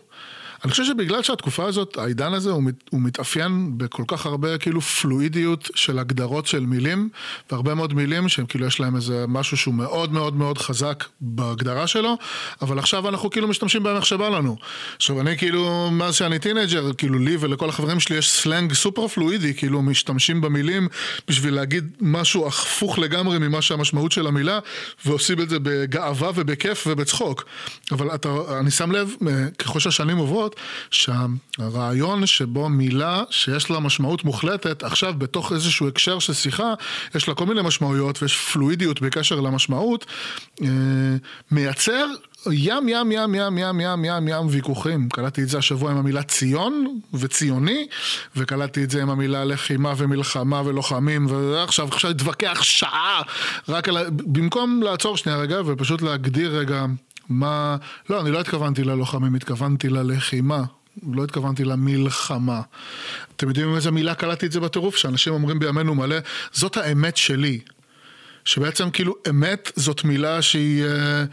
[0.63, 4.81] אני חושב שבגלל שהתקופה הזאת, העידן הזה, הוא, מת, הוא מתאפיין בכל כך הרבה כאילו
[4.81, 7.09] פלואידיות של הגדרות של מילים,
[7.51, 11.87] והרבה מאוד מילים שהם כאילו יש להם איזה משהו שהוא מאוד מאוד מאוד חזק בהגדרה
[11.87, 12.17] שלו,
[12.61, 14.55] אבל עכשיו אנחנו כאילו משתמשים בהם איך שבא לנו.
[14.95, 19.53] עכשיו אני כאילו, מאז שאני teenager, כאילו לי ולכל החברים שלי יש סלנג סופר פלואידי,
[19.53, 20.87] כאילו משתמשים במילים
[21.27, 24.59] בשביל להגיד משהו הפוך לגמרי ממה שהמשמעות של המילה,
[25.05, 27.45] ועושים את זה בגאווה ובכיף ובצחוק.
[27.91, 30.50] אבל אתה, אני שם לב, אה, ככל שהשנים עוברות,
[30.91, 36.73] שהרעיון שבו מילה שיש לה משמעות מוחלטת, עכשיו בתוך איזשהו הקשר של שיחה,
[37.15, 40.05] יש לה כל מיני משמעויות ויש פלואידיות בקשר למשמעות,
[40.61, 40.67] אה,
[41.51, 42.05] מייצר
[42.51, 45.09] ים ים ים ים ים ים ים ים ויכוחים.
[45.09, 47.87] קלטתי את זה השבוע עם המילה ציון וציוני,
[48.35, 53.21] וקלטתי את זה עם המילה לחימה ומלחמה ולוחמים, ועכשיו עכשיו להתווכח שעה
[53.69, 54.09] רק על ה...
[54.09, 56.85] במקום לעצור שנייה רגע ופשוט להגדיר רגע
[57.31, 57.77] מה...
[58.09, 60.63] לא, אני לא התכוונתי ללוחמים, התכוונתי ללחימה.
[61.13, 62.61] לא התכוונתי למלחמה.
[63.35, 64.95] אתם יודעים איזה מילה קלטתי את זה בטירוף?
[64.95, 66.15] שאנשים אומרים בימינו מלא,
[66.51, 67.59] זאת האמת שלי.
[68.45, 71.23] שבעצם כאילו אמת זאת מילה שהיא, אה,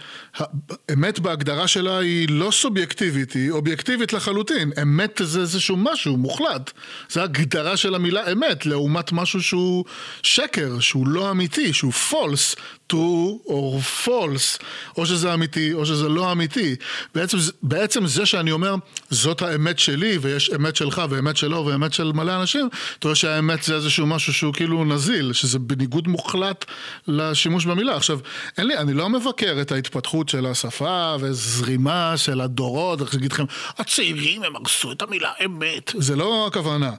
[0.93, 4.73] אמת בהגדרה שלה היא לא סובייקטיבית, היא אובייקטיבית לחלוטין.
[4.83, 6.73] אמת זה איזשהו משהו מוחלט.
[7.11, 9.85] זה הגדרה של המילה אמת, לעומת משהו שהוא
[10.23, 12.59] שקר, שהוא לא אמיתי, שהוא false,
[12.93, 14.63] true or false,
[14.97, 16.77] או שזה אמיתי או שזה לא אמיתי.
[17.15, 18.75] בעצם, בעצם זה שאני אומר,
[19.11, 22.69] זאת האמת שלי, ויש אמת שלך ואמת שלו ואמת של מלא אנשים,
[22.99, 26.65] אתה רואה שהאמת זה איזשהו משהו שהוא כאילו נזיל, שזה בניגוד מוחלט
[27.09, 27.97] לשימוש במילה.
[27.97, 28.19] עכשיו,
[28.59, 33.45] אין לי, אני לא מבקר את ההתפתחות של השפה וזרימה של הדורות, איך להגיד לכם,
[33.79, 35.93] הצעירים הם הרסו את המילה אמת.
[35.99, 36.93] זה לא הכוונה.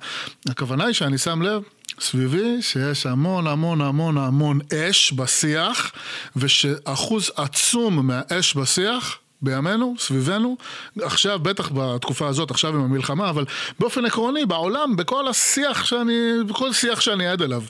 [0.50, 1.63] הכוונה היא שאני שם לב
[2.00, 5.91] סביבי שיש המון המון המון המון אש בשיח,
[6.36, 10.58] ושאחוז עצום מהאש בשיח בימינו, סביבנו,
[11.02, 13.45] עכשיו, בטח בתקופה הזאת, עכשיו עם המלחמה, אבל
[13.80, 17.63] באופן עקרוני, בעולם, בכל השיח שאני, בכל שיח שאני עד אליו.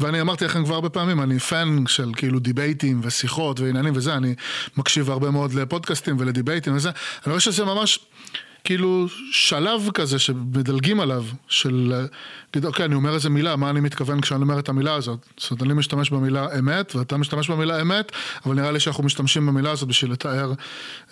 [0.00, 4.34] ואני אמרתי לכם כבר הרבה פעמים, אני פן של כאילו דיבייטים ושיחות ועניינים וזה, אני
[4.76, 7.98] מקשיב הרבה מאוד לפודקאסטים ולדיבייטים וזה, אני רואה שזה ממש...
[8.64, 12.06] כאילו שלב כזה שמדלגים עליו, של
[12.64, 15.18] אוקיי, אני אומר איזה מילה, מה אני מתכוון כשאני אומר את המילה הזאת?
[15.36, 18.12] זאת אומרת, אני משתמש במילה אמת, ואתה משתמש במילה אמת,
[18.46, 20.52] אבל נראה לי שאנחנו משתמשים במילה הזאת בשביל לתאר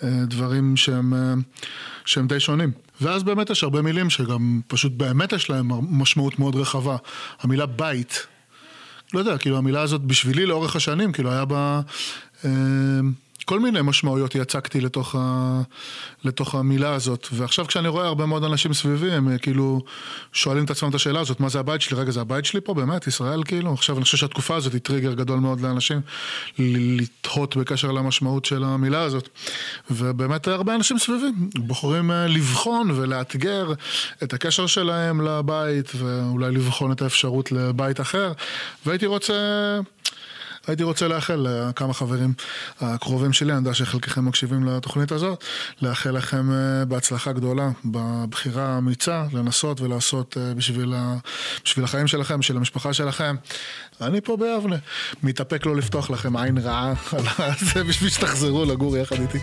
[0.03, 1.33] אה, דברים שהם, אה,
[2.05, 2.71] שהם די שונים.
[3.01, 5.69] ואז באמת יש הרבה מילים שגם פשוט באמת יש להם
[6.01, 6.97] משמעות מאוד רחבה.
[7.41, 8.27] המילה בית,
[9.13, 11.81] לא יודע, כאילו המילה הזאת בשבילי לאורך השנים, כאילו היה בה...
[12.45, 12.51] אה,
[13.45, 15.61] כל מיני משמעויות יצקתי לתוך, ה...
[16.23, 19.81] לתוך המילה הזאת, ועכשיו כשאני רואה הרבה מאוד אנשים סביבי, הם אה, כאילו
[20.33, 21.97] שואלים את עצמם את השאלה הזאת, מה זה הבית שלי?
[21.97, 23.73] רגע, זה הבית שלי פה באמת, ישראל כאילו?
[23.73, 26.01] עכשיו אני חושב שהתקופה הזאת היא טריגר גדול מאוד לאנשים,
[26.59, 29.29] לתהות בקשר למשמעות של המילה הזאת,
[29.91, 33.73] ובאמת הרבה אנשים סביבי בוחרים אה, לבחון ולאתגר
[34.23, 38.31] את הקשר שלהם לבית, ואולי לבחון את האפשרות לבית אחר,
[38.85, 39.33] והייתי רוצה...
[40.67, 42.33] הייתי רוצה לאחל לכמה חברים
[42.81, 45.43] הקרובים שלי, אני יודע שחלקכם מקשיבים לתוכנית הזאת,
[45.81, 51.15] לאחל לכם אה, בהצלחה גדולה בבחירה האמיצה, לנסות ולעשות אה, בשביל, ה...
[51.65, 53.35] בשביל החיים שלכם, בשביל המשפחה שלכם.
[54.01, 54.75] אני פה ביבנה,
[55.23, 56.93] מתאפק לא לפתוח לכם עין רעה
[57.37, 59.39] על זה בשביל שתחזרו לגור יחד איתי.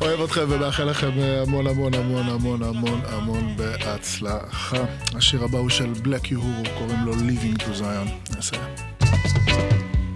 [0.00, 4.84] אוהב אתכם ומאחל לכם אה, המון המון המון המון המון המון בהצלחה.
[5.14, 8.36] השיר הבא הוא של בלק יהורו, קוראים לו Living to Zion.
[8.38, 8.86] נסיים.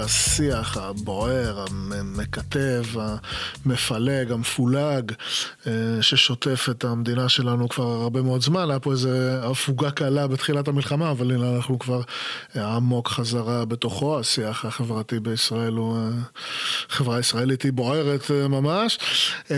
[0.00, 2.84] השיח הבוער, המקטב,
[3.64, 5.12] המפלג, המפולג,
[5.66, 10.68] אה, ששוטף את המדינה שלנו כבר הרבה מאוד זמן, היה פה איזה הפוגה קלה בתחילת
[10.68, 12.00] המלחמה, אבל הנה אנחנו כבר
[12.56, 16.10] עמוק חזרה בתוכו, השיח החברתי בישראל הוא, אה,
[16.90, 18.98] החברה הישראלית היא בוערת אה, ממש.
[19.50, 19.56] אה,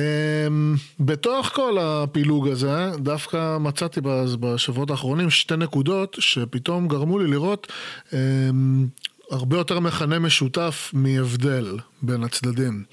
[1.00, 4.00] בתוך כל הפילוג הזה, דווקא מצאתי
[4.40, 7.72] בשבועות האחרונים שתי נקודות שפתאום גרמו לי לראות
[8.12, 8.18] אה,
[9.32, 12.84] הרבה יותר מכנה משותף מהבדל בין הצדדים.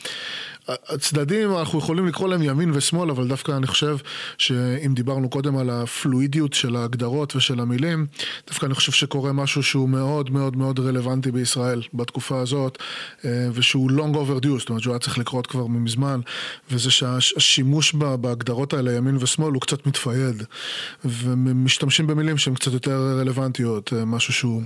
[0.68, 3.98] הצדדים, אנחנו יכולים לקרוא להם ימין ושמאל, אבל דווקא אני חושב
[4.38, 8.06] שאם דיברנו קודם על הפלואידיות של ההגדרות ושל המילים,
[8.48, 12.78] דווקא אני חושב שקורה משהו שהוא מאוד מאוד מאוד רלוונטי בישראל בתקופה הזאת,
[13.26, 16.20] אה, ושהוא long overdue, זאת אומרת שהוא היה צריך לקרות כבר מזמן,
[16.72, 20.44] וזה שהשימוש בה- בהגדרות האלה, ימין ושמאל, הוא קצת מתפייד,
[21.06, 24.62] ומשתמשים במילים שהן קצת יותר רלוונטיות, אה, משהו שהוא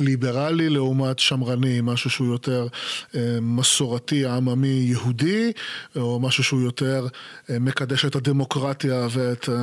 [0.00, 2.66] ליברלי לעומת שמרני, משהו שהוא יותר
[3.14, 5.52] אה, מסורתי, עממי, יהודי,
[5.96, 7.06] או משהו שהוא יותר
[7.50, 9.54] אה, מקדש את הדמוקרטיה ואת אה,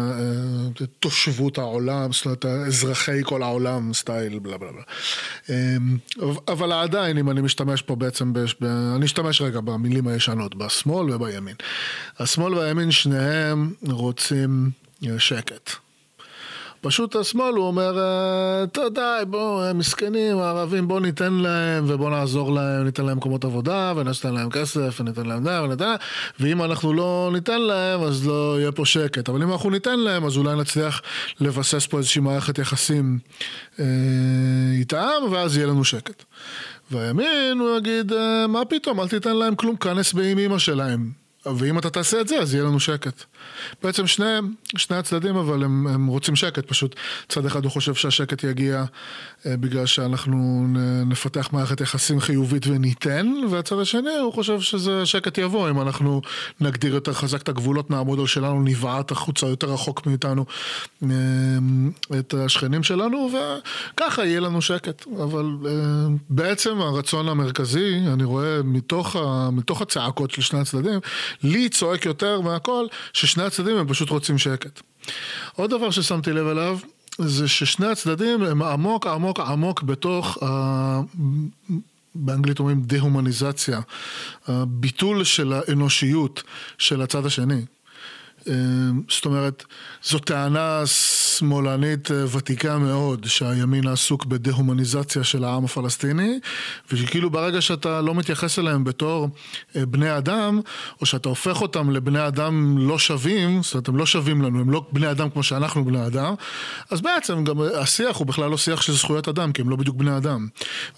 [0.99, 4.81] תושבות העולם, זאת אומרת, אזרחי כל העולם, סטייל, בלה בלה בלה.
[5.49, 5.77] אה,
[6.47, 8.55] אבל עדיין, אם אני משתמש פה בעצם, בש-
[8.95, 11.55] אני אשתמש רגע במילים הישנות, בשמאל ובימין.
[12.19, 14.69] השמאל והימין שניהם רוצים
[15.17, 15.69] שקט.
[16.83, 22.09] פשוט השמאל הוא אומר, "אה, טוב די, בואו, הם מסכנים, הערבים, בואו ניתן להם ובואו
[22.09, 25.97] נעזור להם, ניתן להם מקומות עבודה וניתן להם כסף וניתן להם זה וניתן להם,
[26.39, 30.25] ואם אנחנו לא ניתן להם אז לא יהיה פה שקט, אבל אם אנחנו ניתן להם
[30.25, 31.01] אז אולי נצליח
[31.39, 33.19] לבסס פה איזושהי מערכת יחסים
[33.79, 33.85] אה,
[34.79, 36.23] איתם ואז יהיה לנו שקט.
[36.91, 41.23] והימין הוא יגיד, "אה, מה פתאום, אל תיתן להם כלום, כנס באם אימא שלהם.
[41.45, 43.23] ואם אתה תעשה את זה, אז יהיה לנו שקט.
[43.83, 46.95] בעצם שניהם, שני הצדדים, אבל הם, הם רוצים שקט, פשוט
[47.29, 48.83] צד אחד הוא חושב שהשקט יגיע
[49.45, 50.67] אה, בגלל שאנחנו
[51.05, 56.21] נפתח מערכת יחסים חיובית וניתן, והצד השני הוא חושב שזה שקט יבוא אם אנחנו
[56.59, 60.45] נגדיר יותר חזק את הגבולות, נעמוד על שלנו, נבעט החוצה יותר רחוק מאיתנו
[61.03, 61.07] אה,
[62.19, 63.29] את השכנים שלנו,
[63.93, 65.05] וככה יהיה לנו שקט.
[65.23, 65.71] אבל אה,
[66.29, 70.99] בעצם הרצון המרכזי, אני רואה מתוך, ה, מתוך הצעקות של שני הצדדים,
[71.43, 72.85] לי צועק יותר מהכל,
[73.33, 74.81] ששני הצדדים הם פשוט רוצים שקט.
[75.55, 76.77] עוד דבר ששמתי לב אליו,
[77.17, 81.01] זה ששני הצדדים הם עמוק עמוק עמוק בתוך ה...
[82.15, 83.79] באנגלית אומרים דה-הומניזציה,
[84.47, 86.43] הביטול של האנושיות
[86.77, 87.65] של הצד השני.
[88.47, 88.53] אה,
[89.09, 89.65] זאת אומרת,
[90.03, 96.39] זו טענה שמאלנית אה, ותיקה מאוד, שהימין עסוק בדה-הומניזציה של העם הפלסטיני,
[96.91, 99.29] ושכאילו ברגע שאתה לא מתייחס אליהם בתור
[99.75, 100.61] אה, בני אדם,
[101.01, 104.69] או שאתה הופך אותם לבני אדם לא שווים, זאת אומרת, הם לא שווים לנו, הם
[104.69, 106.33] לא בני אדם כמו שאנחנו בני אדם,
[106.89, 109.95] אז בעצם גם השיח הוא בכלל לא שיח של זכויות אדם, כי הם לא בדיוק
[109.95, 110.47] בני אדם.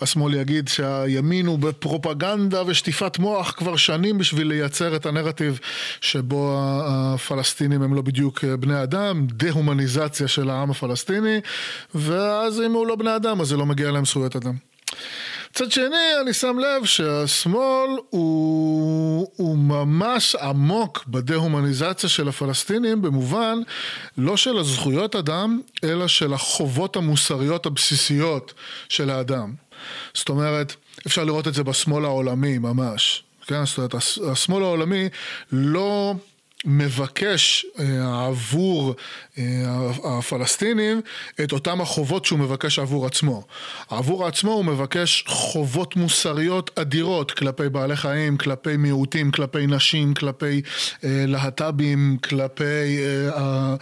[0.02, 5.60] השמאל יגיד שהימין הוא בפרופגנדה ושטיפת מוח כבר שנים בשביל לייצר את הנרטיב
[6.02, 7.35] שבו הפלסטינים
[7.82, 11.40] הם לא בדיוק בני אדם, דה-הומניזציה של העם הפלסטיני,
[11.96, 14.54] ואז אם הוא לא בני אדם אז זה לא מגיע להם זכויות אדם.
[15.52, 23.58] מצד שני, אני שם לב שהשמאל הוא, הוא ממש עמוק בדה-הומניזציה של הפלסטינים במובן
[24.18, 28.54] לא של הזכויות אדם, אלא של החובות המוסריות הבסיסיות
[28.90, 29.54] של האדם.
[30.14, 30.76] זאת אומרת,
[31.08, 33.24] אפשר לראות את זה בשמאל העולמי ממש.
[33.48, 35.10] כן, זאת אומרת, הש- השמאל העולמי
[35.52, 36.14] לא...
[36.66, 38.96] מבקש אה, עבור
[40.04, 41.02] הפלסטינים
[41.44, 43.44] את אותם החובות שהוא מבקש עבור עצמו.
[43.90, 50.62] עבור עצמו הוא מבקש חובות מוסריות אדירות כלפי בעלי חיים, כלפי מיעוטים, כלפי נשים, כלפי
[51.04, 53.76] אה, להט"בים, כלפי אה, אה,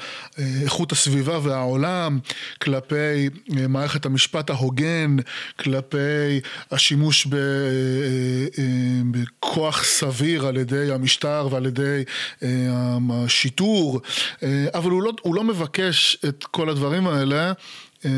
[0.64, 2.20] איכות הסביבה והעולם,
[2.62, 5.16] כלפי אה, מערכת המשפט ההוגן,
[5.60, 6.39] כלפי
[6.72, 7.39] השימוש ב, אה,
[8.60, 12.04] אה, בכוח סביר על ידי המשטר ועל ידי
[12.43, 12.49] אה,
[13.12, 14.01] השיטור,
[14.43, 17.54] אה, אבל הוא לא, הוא לא מבקש את כל הדברים האלה.
[18.06, 18.10] אה,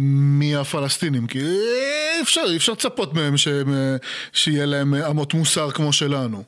[0.00, 3.96] מהפלסטינים, כי אי אפשר, אי אפשר לצפות מהם שהם, אה,
[4.32, 6.42] שיהיה להם אמות מוסר כמו שלנו.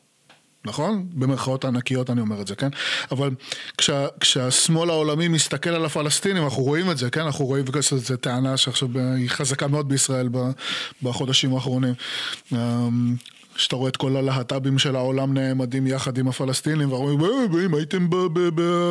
[0.65, 1.07] נכון?
[1.13, 2.69] במרכאות הענקיות אני אומר את זה, כן?
[3.11, 3.31] אבל
[3.79, 7.21] כשה, כשהשמאל העולמי מסתכל על הפלסטינים, אנחנו רואים את זה, כן?
[7.21, 10.29] אנחנו רואים, וזו טענה שעכשיו היא חזקה מאוד בישראל
[11.03, 11.95] בחודשים האחרונים.
[13.59, 18.09] שאתה רואה את כל הלהט"בים של העולם נעמדים יחד עם הפלסטינים, ואומרים, "אה, אם הייתם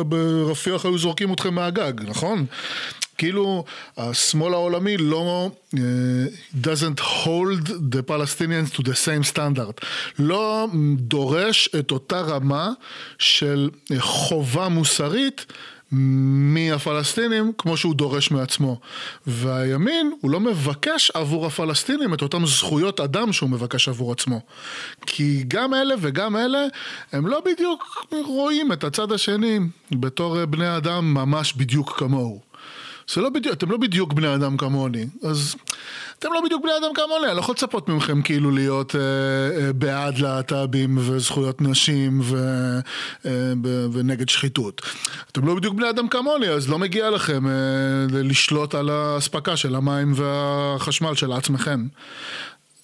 [0.08, 2.46] ברפיח היו זורקים אתכם מהגג, נכון?
[3.18, 3.64] כאילו
[3.96, 5.78] השמאל העולמי לא uh,
[6.62, 9.86] doesn't hold the Palestinians to the same standard,
[10.18, 10.66] לא
[10.96, 12.70] דורש את אותה רמה
[13.18, 15.46] של אה, חובה מוסרית
[15.92, 18.80] מהפלסטינים כמו שהוא דורש מעצמו.
[19.26, 24.40] והימין, הוא לא מבקש עבור הפלסטינים את אותן זכויות אדם שהוא מבקש עבור עצמו.
[25.06, 26.66] כי גם אלה וגם אלה,
[27.12, 29.58] הם לא בדיוק רואים את הצד השני
[29.90, 32.48] בתור בני אדם ממש בדיוק כמוהו.
[33.14, 35.54] זה לא בדיוק, אתם לא בדיוק בני אדם כמוני, אז
[36.18, 39.72] אתם לא בדיוק בני אדם כמוני, אני לא יכול לצפות מכם כאילו להיות אה, אה,
[39.72, 42.36] בעד להט"בים וזכויות נשים ו,
[43.26, 44.82] אה, ב, ונגד שחיתות.
[45.32, 47.52] אתם לא בדיוק בני אדם כמוני, אז לא מגיע לכם אה,
[48.10, 51.86] לשלוט על האספקה של המים והחשמל של עצמכם.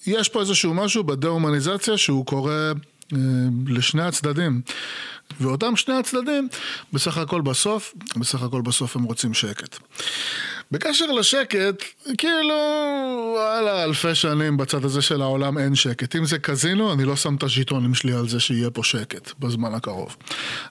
[0.07, 2.71] יש פה איזשהו משהו בדה-הומניזציה שהוא קורה
[3.13, 3.17] אה,
[3.67, 4.61] לשני הצדדים.
[5.39, 6.47] ואותם שני הצדדים,
[6.93, 9.77] בסך הכל בסוף, בסך הכל בסוף הם רוצים שקט.
[10.71, 11.83] בקשר לשקט,
[12.17, 12.55] כאילו,
[13.35, 16.15] וואלה, אלפי שנים בצד הזה של העולם אין שקט.
[16.15, 19.73] אם זה קזינו, אני לא שם את הז'יטונים שלי על זה שיהיה פה שקט בזמן
[19.73, 20.15] הקרוב.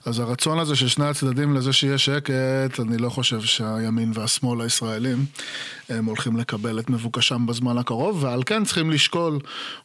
[0.05, 5.25] אז הרצון הזה של שני הצדדים לזה שיהיה שקט, אני לא חושב שהימין והשמאל הישראלים
[5.89, 9.39] הם הולכים לקבל את מבוקשם בזמן הקרוב, ועל כן צריכים לשקול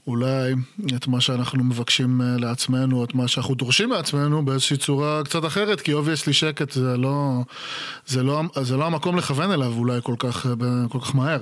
[0.07, 0.55] אולי
[0.97, 5.81] את מה שאנחנו מבקשים אה, לעצמנו, את מה שאנחנו דורשים מעצמנו באיזושהי צורה קצת אחרת,
[5.81, 7.43] כי obviously שקט זה לא,
[8.07, 10.53] זה לא, זה לא המקום לכוון אליו אולי כל כך, אה,
[10.89, 11.41] כל כך מהר.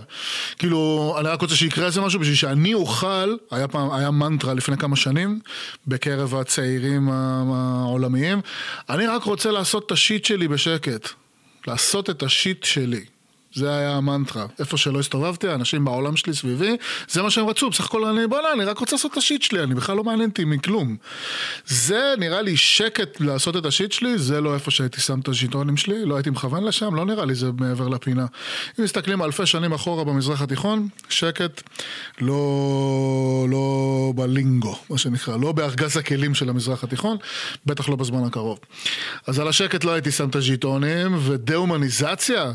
[0.58, 4.76] כאילו, אני רק רוצה שיקרה איזה משהו בשביל שאני אוכל, היה פעם, היה מנטרה לפני
[4.76, 5.40] כמה שנים,
[5.86, 8.40] בקרב הצעירים העולמיים,
[8.90, 11.08] אני רק רוצה לעשות את ה shit שלי בשקט.
[11.66, 13.04] לעשות את השיט שלי.
[13.54, 14.46] זה היה המנטרה.
[14.58, 16.76] איפה שלא הסתובבתי, האנשים בעולם שלי סביבי,
[17.08, 17.70] זה מה שהם רצו.
[17.70, 20.30] בסך הכל אני, בוא'נה, אני רק רוצה לעשות את השיט שלי, אני בכלל לא מעניין
[20.30, 20.96] אותי מכלום.
[21.66, 25.76] זה נראה לי שקט לעשות את השיט שלי, זה לא איפה שהייתי שם את הז'יטונים
[25.76, 28.26] שלי, לא הייתי מכוון לשם, לא נראה לי זה מעבר לפינה.
[28.78, 31.62] אם מסתכלים אלפי שנים אחורה במזרח התיכון, שקט,
[32.20, 37.16] לא, לא בלינגו, מה שנקרא, לא בארגז הכלים של המזרח התיכון,
[37.66, 38.58] בטח לא בזמן הקרוב.
[39.26, 42.52] אז על השקט לא הייתי שם את הז'יטונים, ודה-הומניזציה,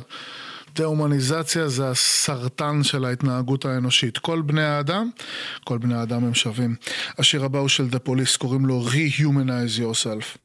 [0.76, 4.18] דה-הומניזציה זה הסרטן של ההתנהגות האנושית.
[4.18, 5.10] כל בני האדם,
[5.64, 6.76] כל בני האדם הם שווים.
[7.18, 10.38] השיר הבא הוא של דה פוליס, קוראים לו Rehumanize Yourself.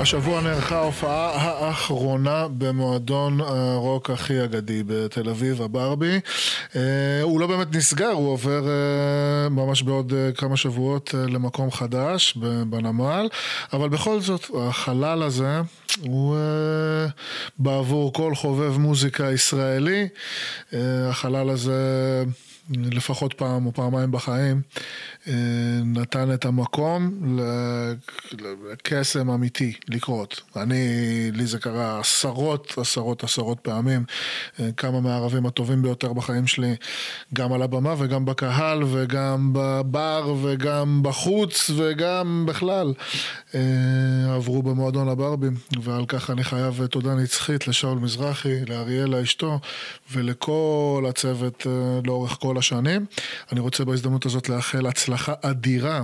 [0.00, 6.20] השבוע נערכה ההופעה האחרונה במועדון הרוק הכי אגדי בתל אביב, הברבי.
[6.76, 6.80] אה,
[7.22, 12.36] הוא לא באמת נסגר, הוא עובר אה, ממש בעוד אה, כמה שבועות אה, למקום חדש
[12.70, 13.28] בנמל,
[13.72, 15.60] אבל בכל זאת, החלל הזה
[16.00, 17.06] הוא אה,
[17.58, 20.08] בעבור כל חובב מוזיקה ישראלי.
[20.74, 22.24] אה, החלל הזה...
[22.70, 25.17] לפחות פעם או פעמיים בחיים, אה,
[25.84, 27.10] נתן את המקום
[28.38, 30.40] לקסם אמיתי לקרות.
[30.56, 30.76] אני,
[31.32, 34.04] לי זה קרה עשרות, עשרות, עשרות פעמים.
[34.60, 36.74] אה, כמה מהערבים הטובים ביותר בחיים שלי,
[37.34, 42.94] גם על הבמה וגם בקהל וגם בבר וגם בחוץ וגם בכלל,
[43.54, 43.60] אה,
[44.34, 45.48] עברו במועדון הברבי,
[45.82, 49.58] ועל כך אני חייב תודה נצחית לשאול מזרחי, לאריאלה אשתו
[50.12, 53.06] ולכל הצוות אה, לאורך כל השנים.
[53.52, 56.02] אני רוצה בהזדמנות הזאת לאחל הצלחה אדירה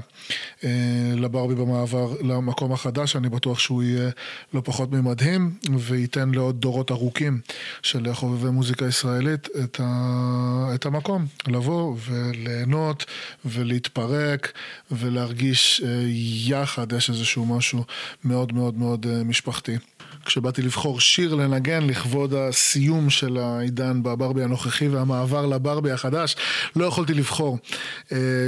[0.64, 0.70] אה,
[1.16, 4.10] לברבי במעבר למקום החדש, אני בטוח שהוא יהיה
[4.54, 7.40] לא פחות ממדהים, וייתן לעוד דורות ארוכים
[7.82, 10.70] של חובבי מוזיקה ישראלית את, ה...
[10.74, 13.04] את המקום, לבוא וליהנות
[13.44, 14.52] ולהתפרק
[14.90, 15.88] ולהרגיש אה,
[16.46, 17.84] יחד, יש איזשהו משהו
[18.24, 19.76] מאוד מאוד מאוד אה, משפחתי.
[20.24, 26.36] כשבאתי לבחור שיר לנגן לכבוד הסיום של העידן בברבי הנוכחי והמעבר לברבי החדש,
[26.76, 27.58] לא יכולתי לבחור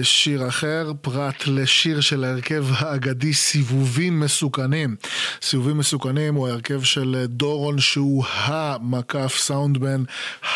[0.02, 0.55] שיר אחר,
[1.00, 4.96] פרט לשיר של ההרכב האגדי סיבובים מסוכנים.
[5.42, 10.02] סיבובים מסוכנים הוא ההרכב של דורון שהוא המקף סאונדמן,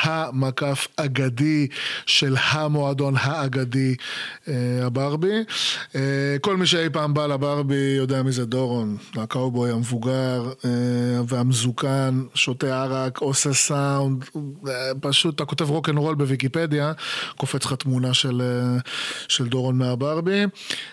[0.03, 1.67] המקף אגדי
[2.07, 3.95] של המועדון האגדי
[4.49, 5.45] אה, הברבי.
[5.95, 10.71] אה, כל מי שאי פעם בא לברבי יודע מי זה דורון, הקאובוי המבוגר אה,
[11.29, 14.25] והמזוקן, שותה ערק, עושה סאונד,
[15.01, 16.93] פשוט אתה כותב רוקנרול בוויקיפדיה,
[17.37, 18.43] קופץ לך תמונה של,
[19.29, 20.45] של דורון מהברבי.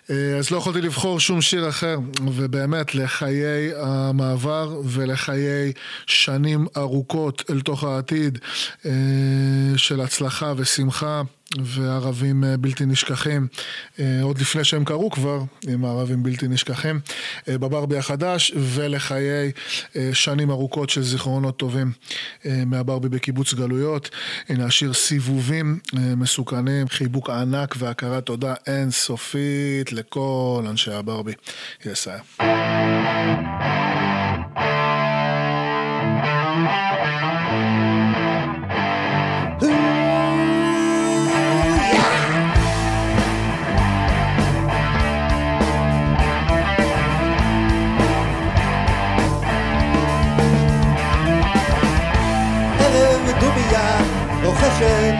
[0.09, 5.71] אה, אז לא יכולתי לבחור שום שיר אחר, ובאמת לחיי המעבר ולחיי
[6.05, 8.39] שנים ארוכות אל תוך העתיד
[8.85, 8.91] אה,
[9.77, 11.21] של הצלחה ושמחה.
[11.55, 13.47] וערבים אה, בלתי נשכחים,
[13.99, 16.99] אה, עוד לפני שהם קרו כבר, עם הערבים בלתי נשכחים,
[17.49, 19.51] אה, בברבי החדש, ולחיי
[20.13, 21.91] שנים ארוכות של זיכרונות טובים
[22.45, 24.09] מהברבי בקיבוץ גלויות.
[24.49, 31.33] הנה השיר סיבובים מסוכנים, חיבוק ענק והכרת תודה אינסופית לכל אנשי הברבי.
[31.85, 32.19] יסייע.
[34.55, 35.06] ערב
[54.79, 55.15] רוכשת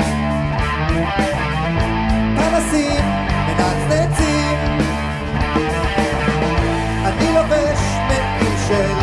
[2.35, 3.05] פנסים
[3.47, 4.57] מנצנצים
[7.05, 8.93] אני לובש מעיל של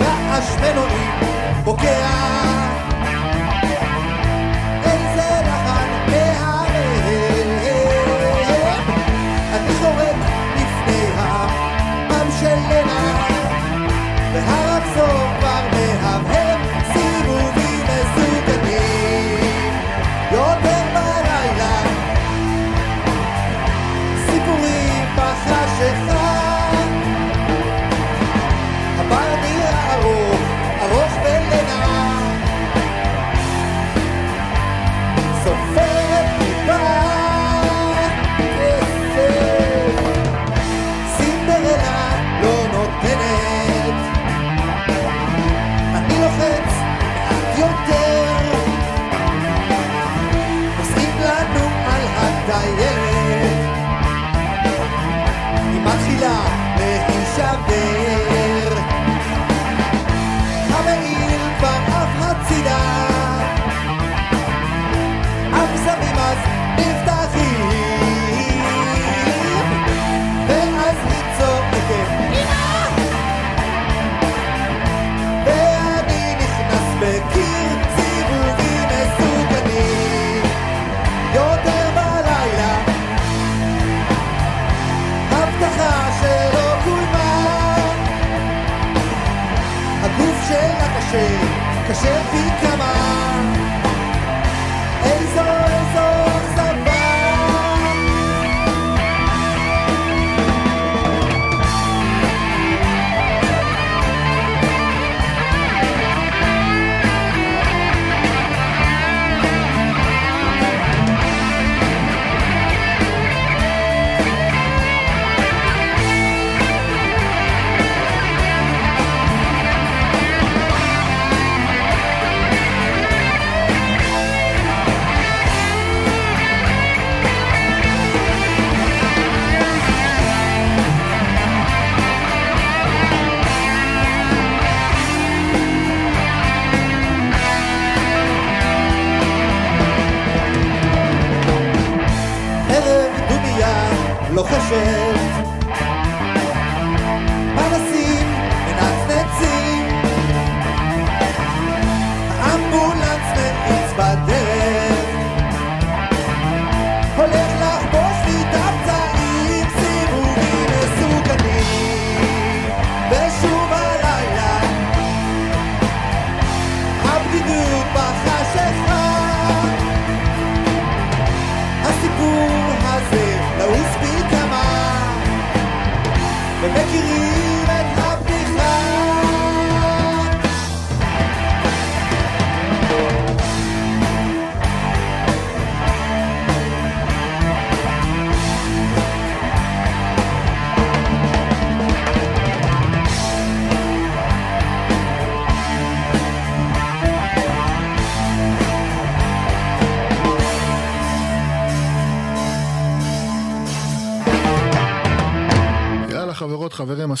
[0.00, 1.11] רעש מנועים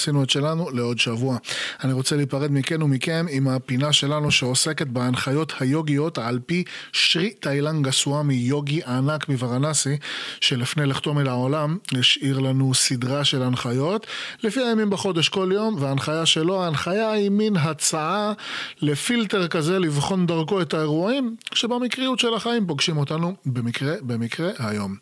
[0.02, 1.36] עשינו את שלנו לעוד שבוע.
[1.84, 7.92] אני רוצה להיפרד מכן ומכם עם הפינה שלנו שעוסקת בהנחיות היוגיות על פי שרי תאילנגה
[7.92, 9.96] סוואמי, יוגי הענק מוורנסי,
[10.40, 14.06] שלפני לכתו מן העולם, השאיר לנו סדרה של הנחיות,
[14.42, 18.32] לפי הימים בחודש כל יום, וההנחיה שלו, ההנחיה היא מין הצעה
[18.80, 24.96] לפילטר כזה לבחון דרכו את האירועים, שבמקריות של החיים פוגשים אותנו במקרה, במקרה היום.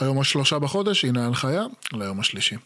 [0.00, 2.56] היום השלושה בחודש, הנה ההנחיה ליום השלישי.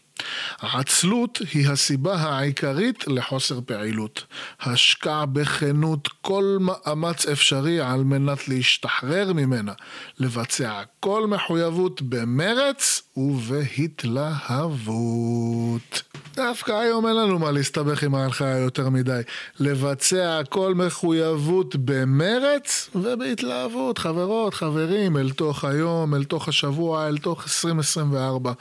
[0.59, 4.25] העצלות היא הסיבה העיקרית לחוסר פעילות.
[4.61, 9.73] השקע בכנות כל מאמץ אפשרי על מנת להשתחרר ממנה.
[10.19, 16.03] לבצע כל מחויבות במרץ ובהתלהבות.
[16.35, 19.21] דווקא היום אין לנו מה להסתבך עם ההנחיה יותר מדי.
[19.59, 23.97] לבצע כל מחויבות במרץ ובהתלהבות.
[23.97, 28.53] חברות, חברים, אל תוך היום, אל תוך השבוע, אל תוך 2024.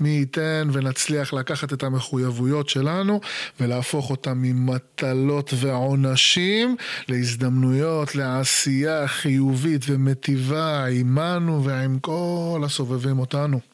[0.00, 3.20] מי ייתן ונצליח לקחת את המחויבויות שלנו
[3.60, 6.76] ולהפוך אותם ממטלות ועונשים
[7.08, 13.73] להזדמנויות, לעשייה חיובית ומטיבה עמנו ועם כל הסובבים אותנו.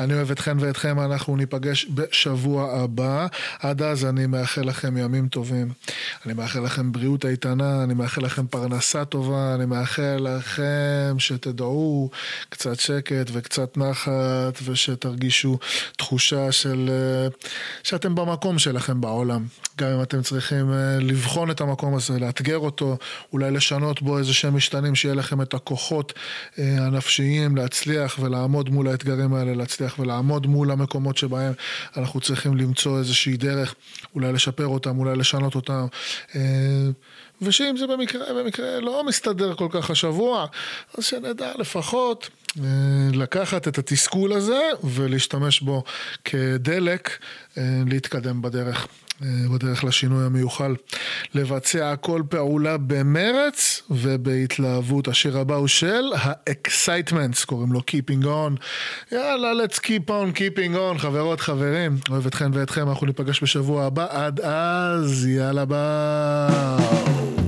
[0.00, 3.26] אני אוהב אתכן ואתכם, אנחנו ניפגש בשבוע הבא.
[3.58, 5.72] עד אז אני מאחל לכם ימים טובים.
[6.26, 12.10] אני מאחל לכם בריאות איתנה, אני מאחל לכם פרנסה טובה, אני מאחל לכם שתדעו
[12.48, 15.58] קצת שקט וקצת נחת, ושתרגישו
[15.96, 16.90] תחושה של...
[16.92, 17.28] אה,
[17.82, 19.44] שאתם במקום שלכם בעולם.
[19.78, 22.96] גם אם אתם צריכים אה, לבחון את המקום הזה, לאתגר אותו,
[23.32, 26.12] אולי לשנות בו איזה שהם משתנים, שיהיה לכם את הכוחות
[26.58, 31.52] אה, הנפשיים להצליח ולעמוד מול האתגרים האלה, להצליח ולעמוד מול המקומות שבהם
[31.96, 33.74] אנחנו צריכים למצוא איזושהי דרך,
[34.14, 35.86] אולי לשפר אותם, אולי לשנות אותם.
[36.34, 36.40] אה,
[37.42, 40.46] ושאם זה במקרה, במקרה לא מסתדר כל כך השבוע,
[40.98, 42.64] אז שנדע לפחות אה,
[43.12, 45.84] לקחת את התסכול הזה ולהשתמש בו
[46.24, 47.18] כדלק
[47.58, 48.86] אה, להתקדם בדרך.
[49.22, 50.74] אה, בדרך לשינוי המיוחל.
[51.34, 55.08] לבצע כל פעולה במרץ ובהתלהבות.
[55.08, 58.62] השיר הבא הוא של ה-Excitements, קוראים לו Keeping On.
[59.12, 61.96] יאללה, let's keep on keeping on, חברות, חברים.
[62.10, 64.06] אוהב אתכם ואתכם, אנחנו ניפגש בשבוע הבא.
[64.10, 67.39] עד אז, יאללה ביי.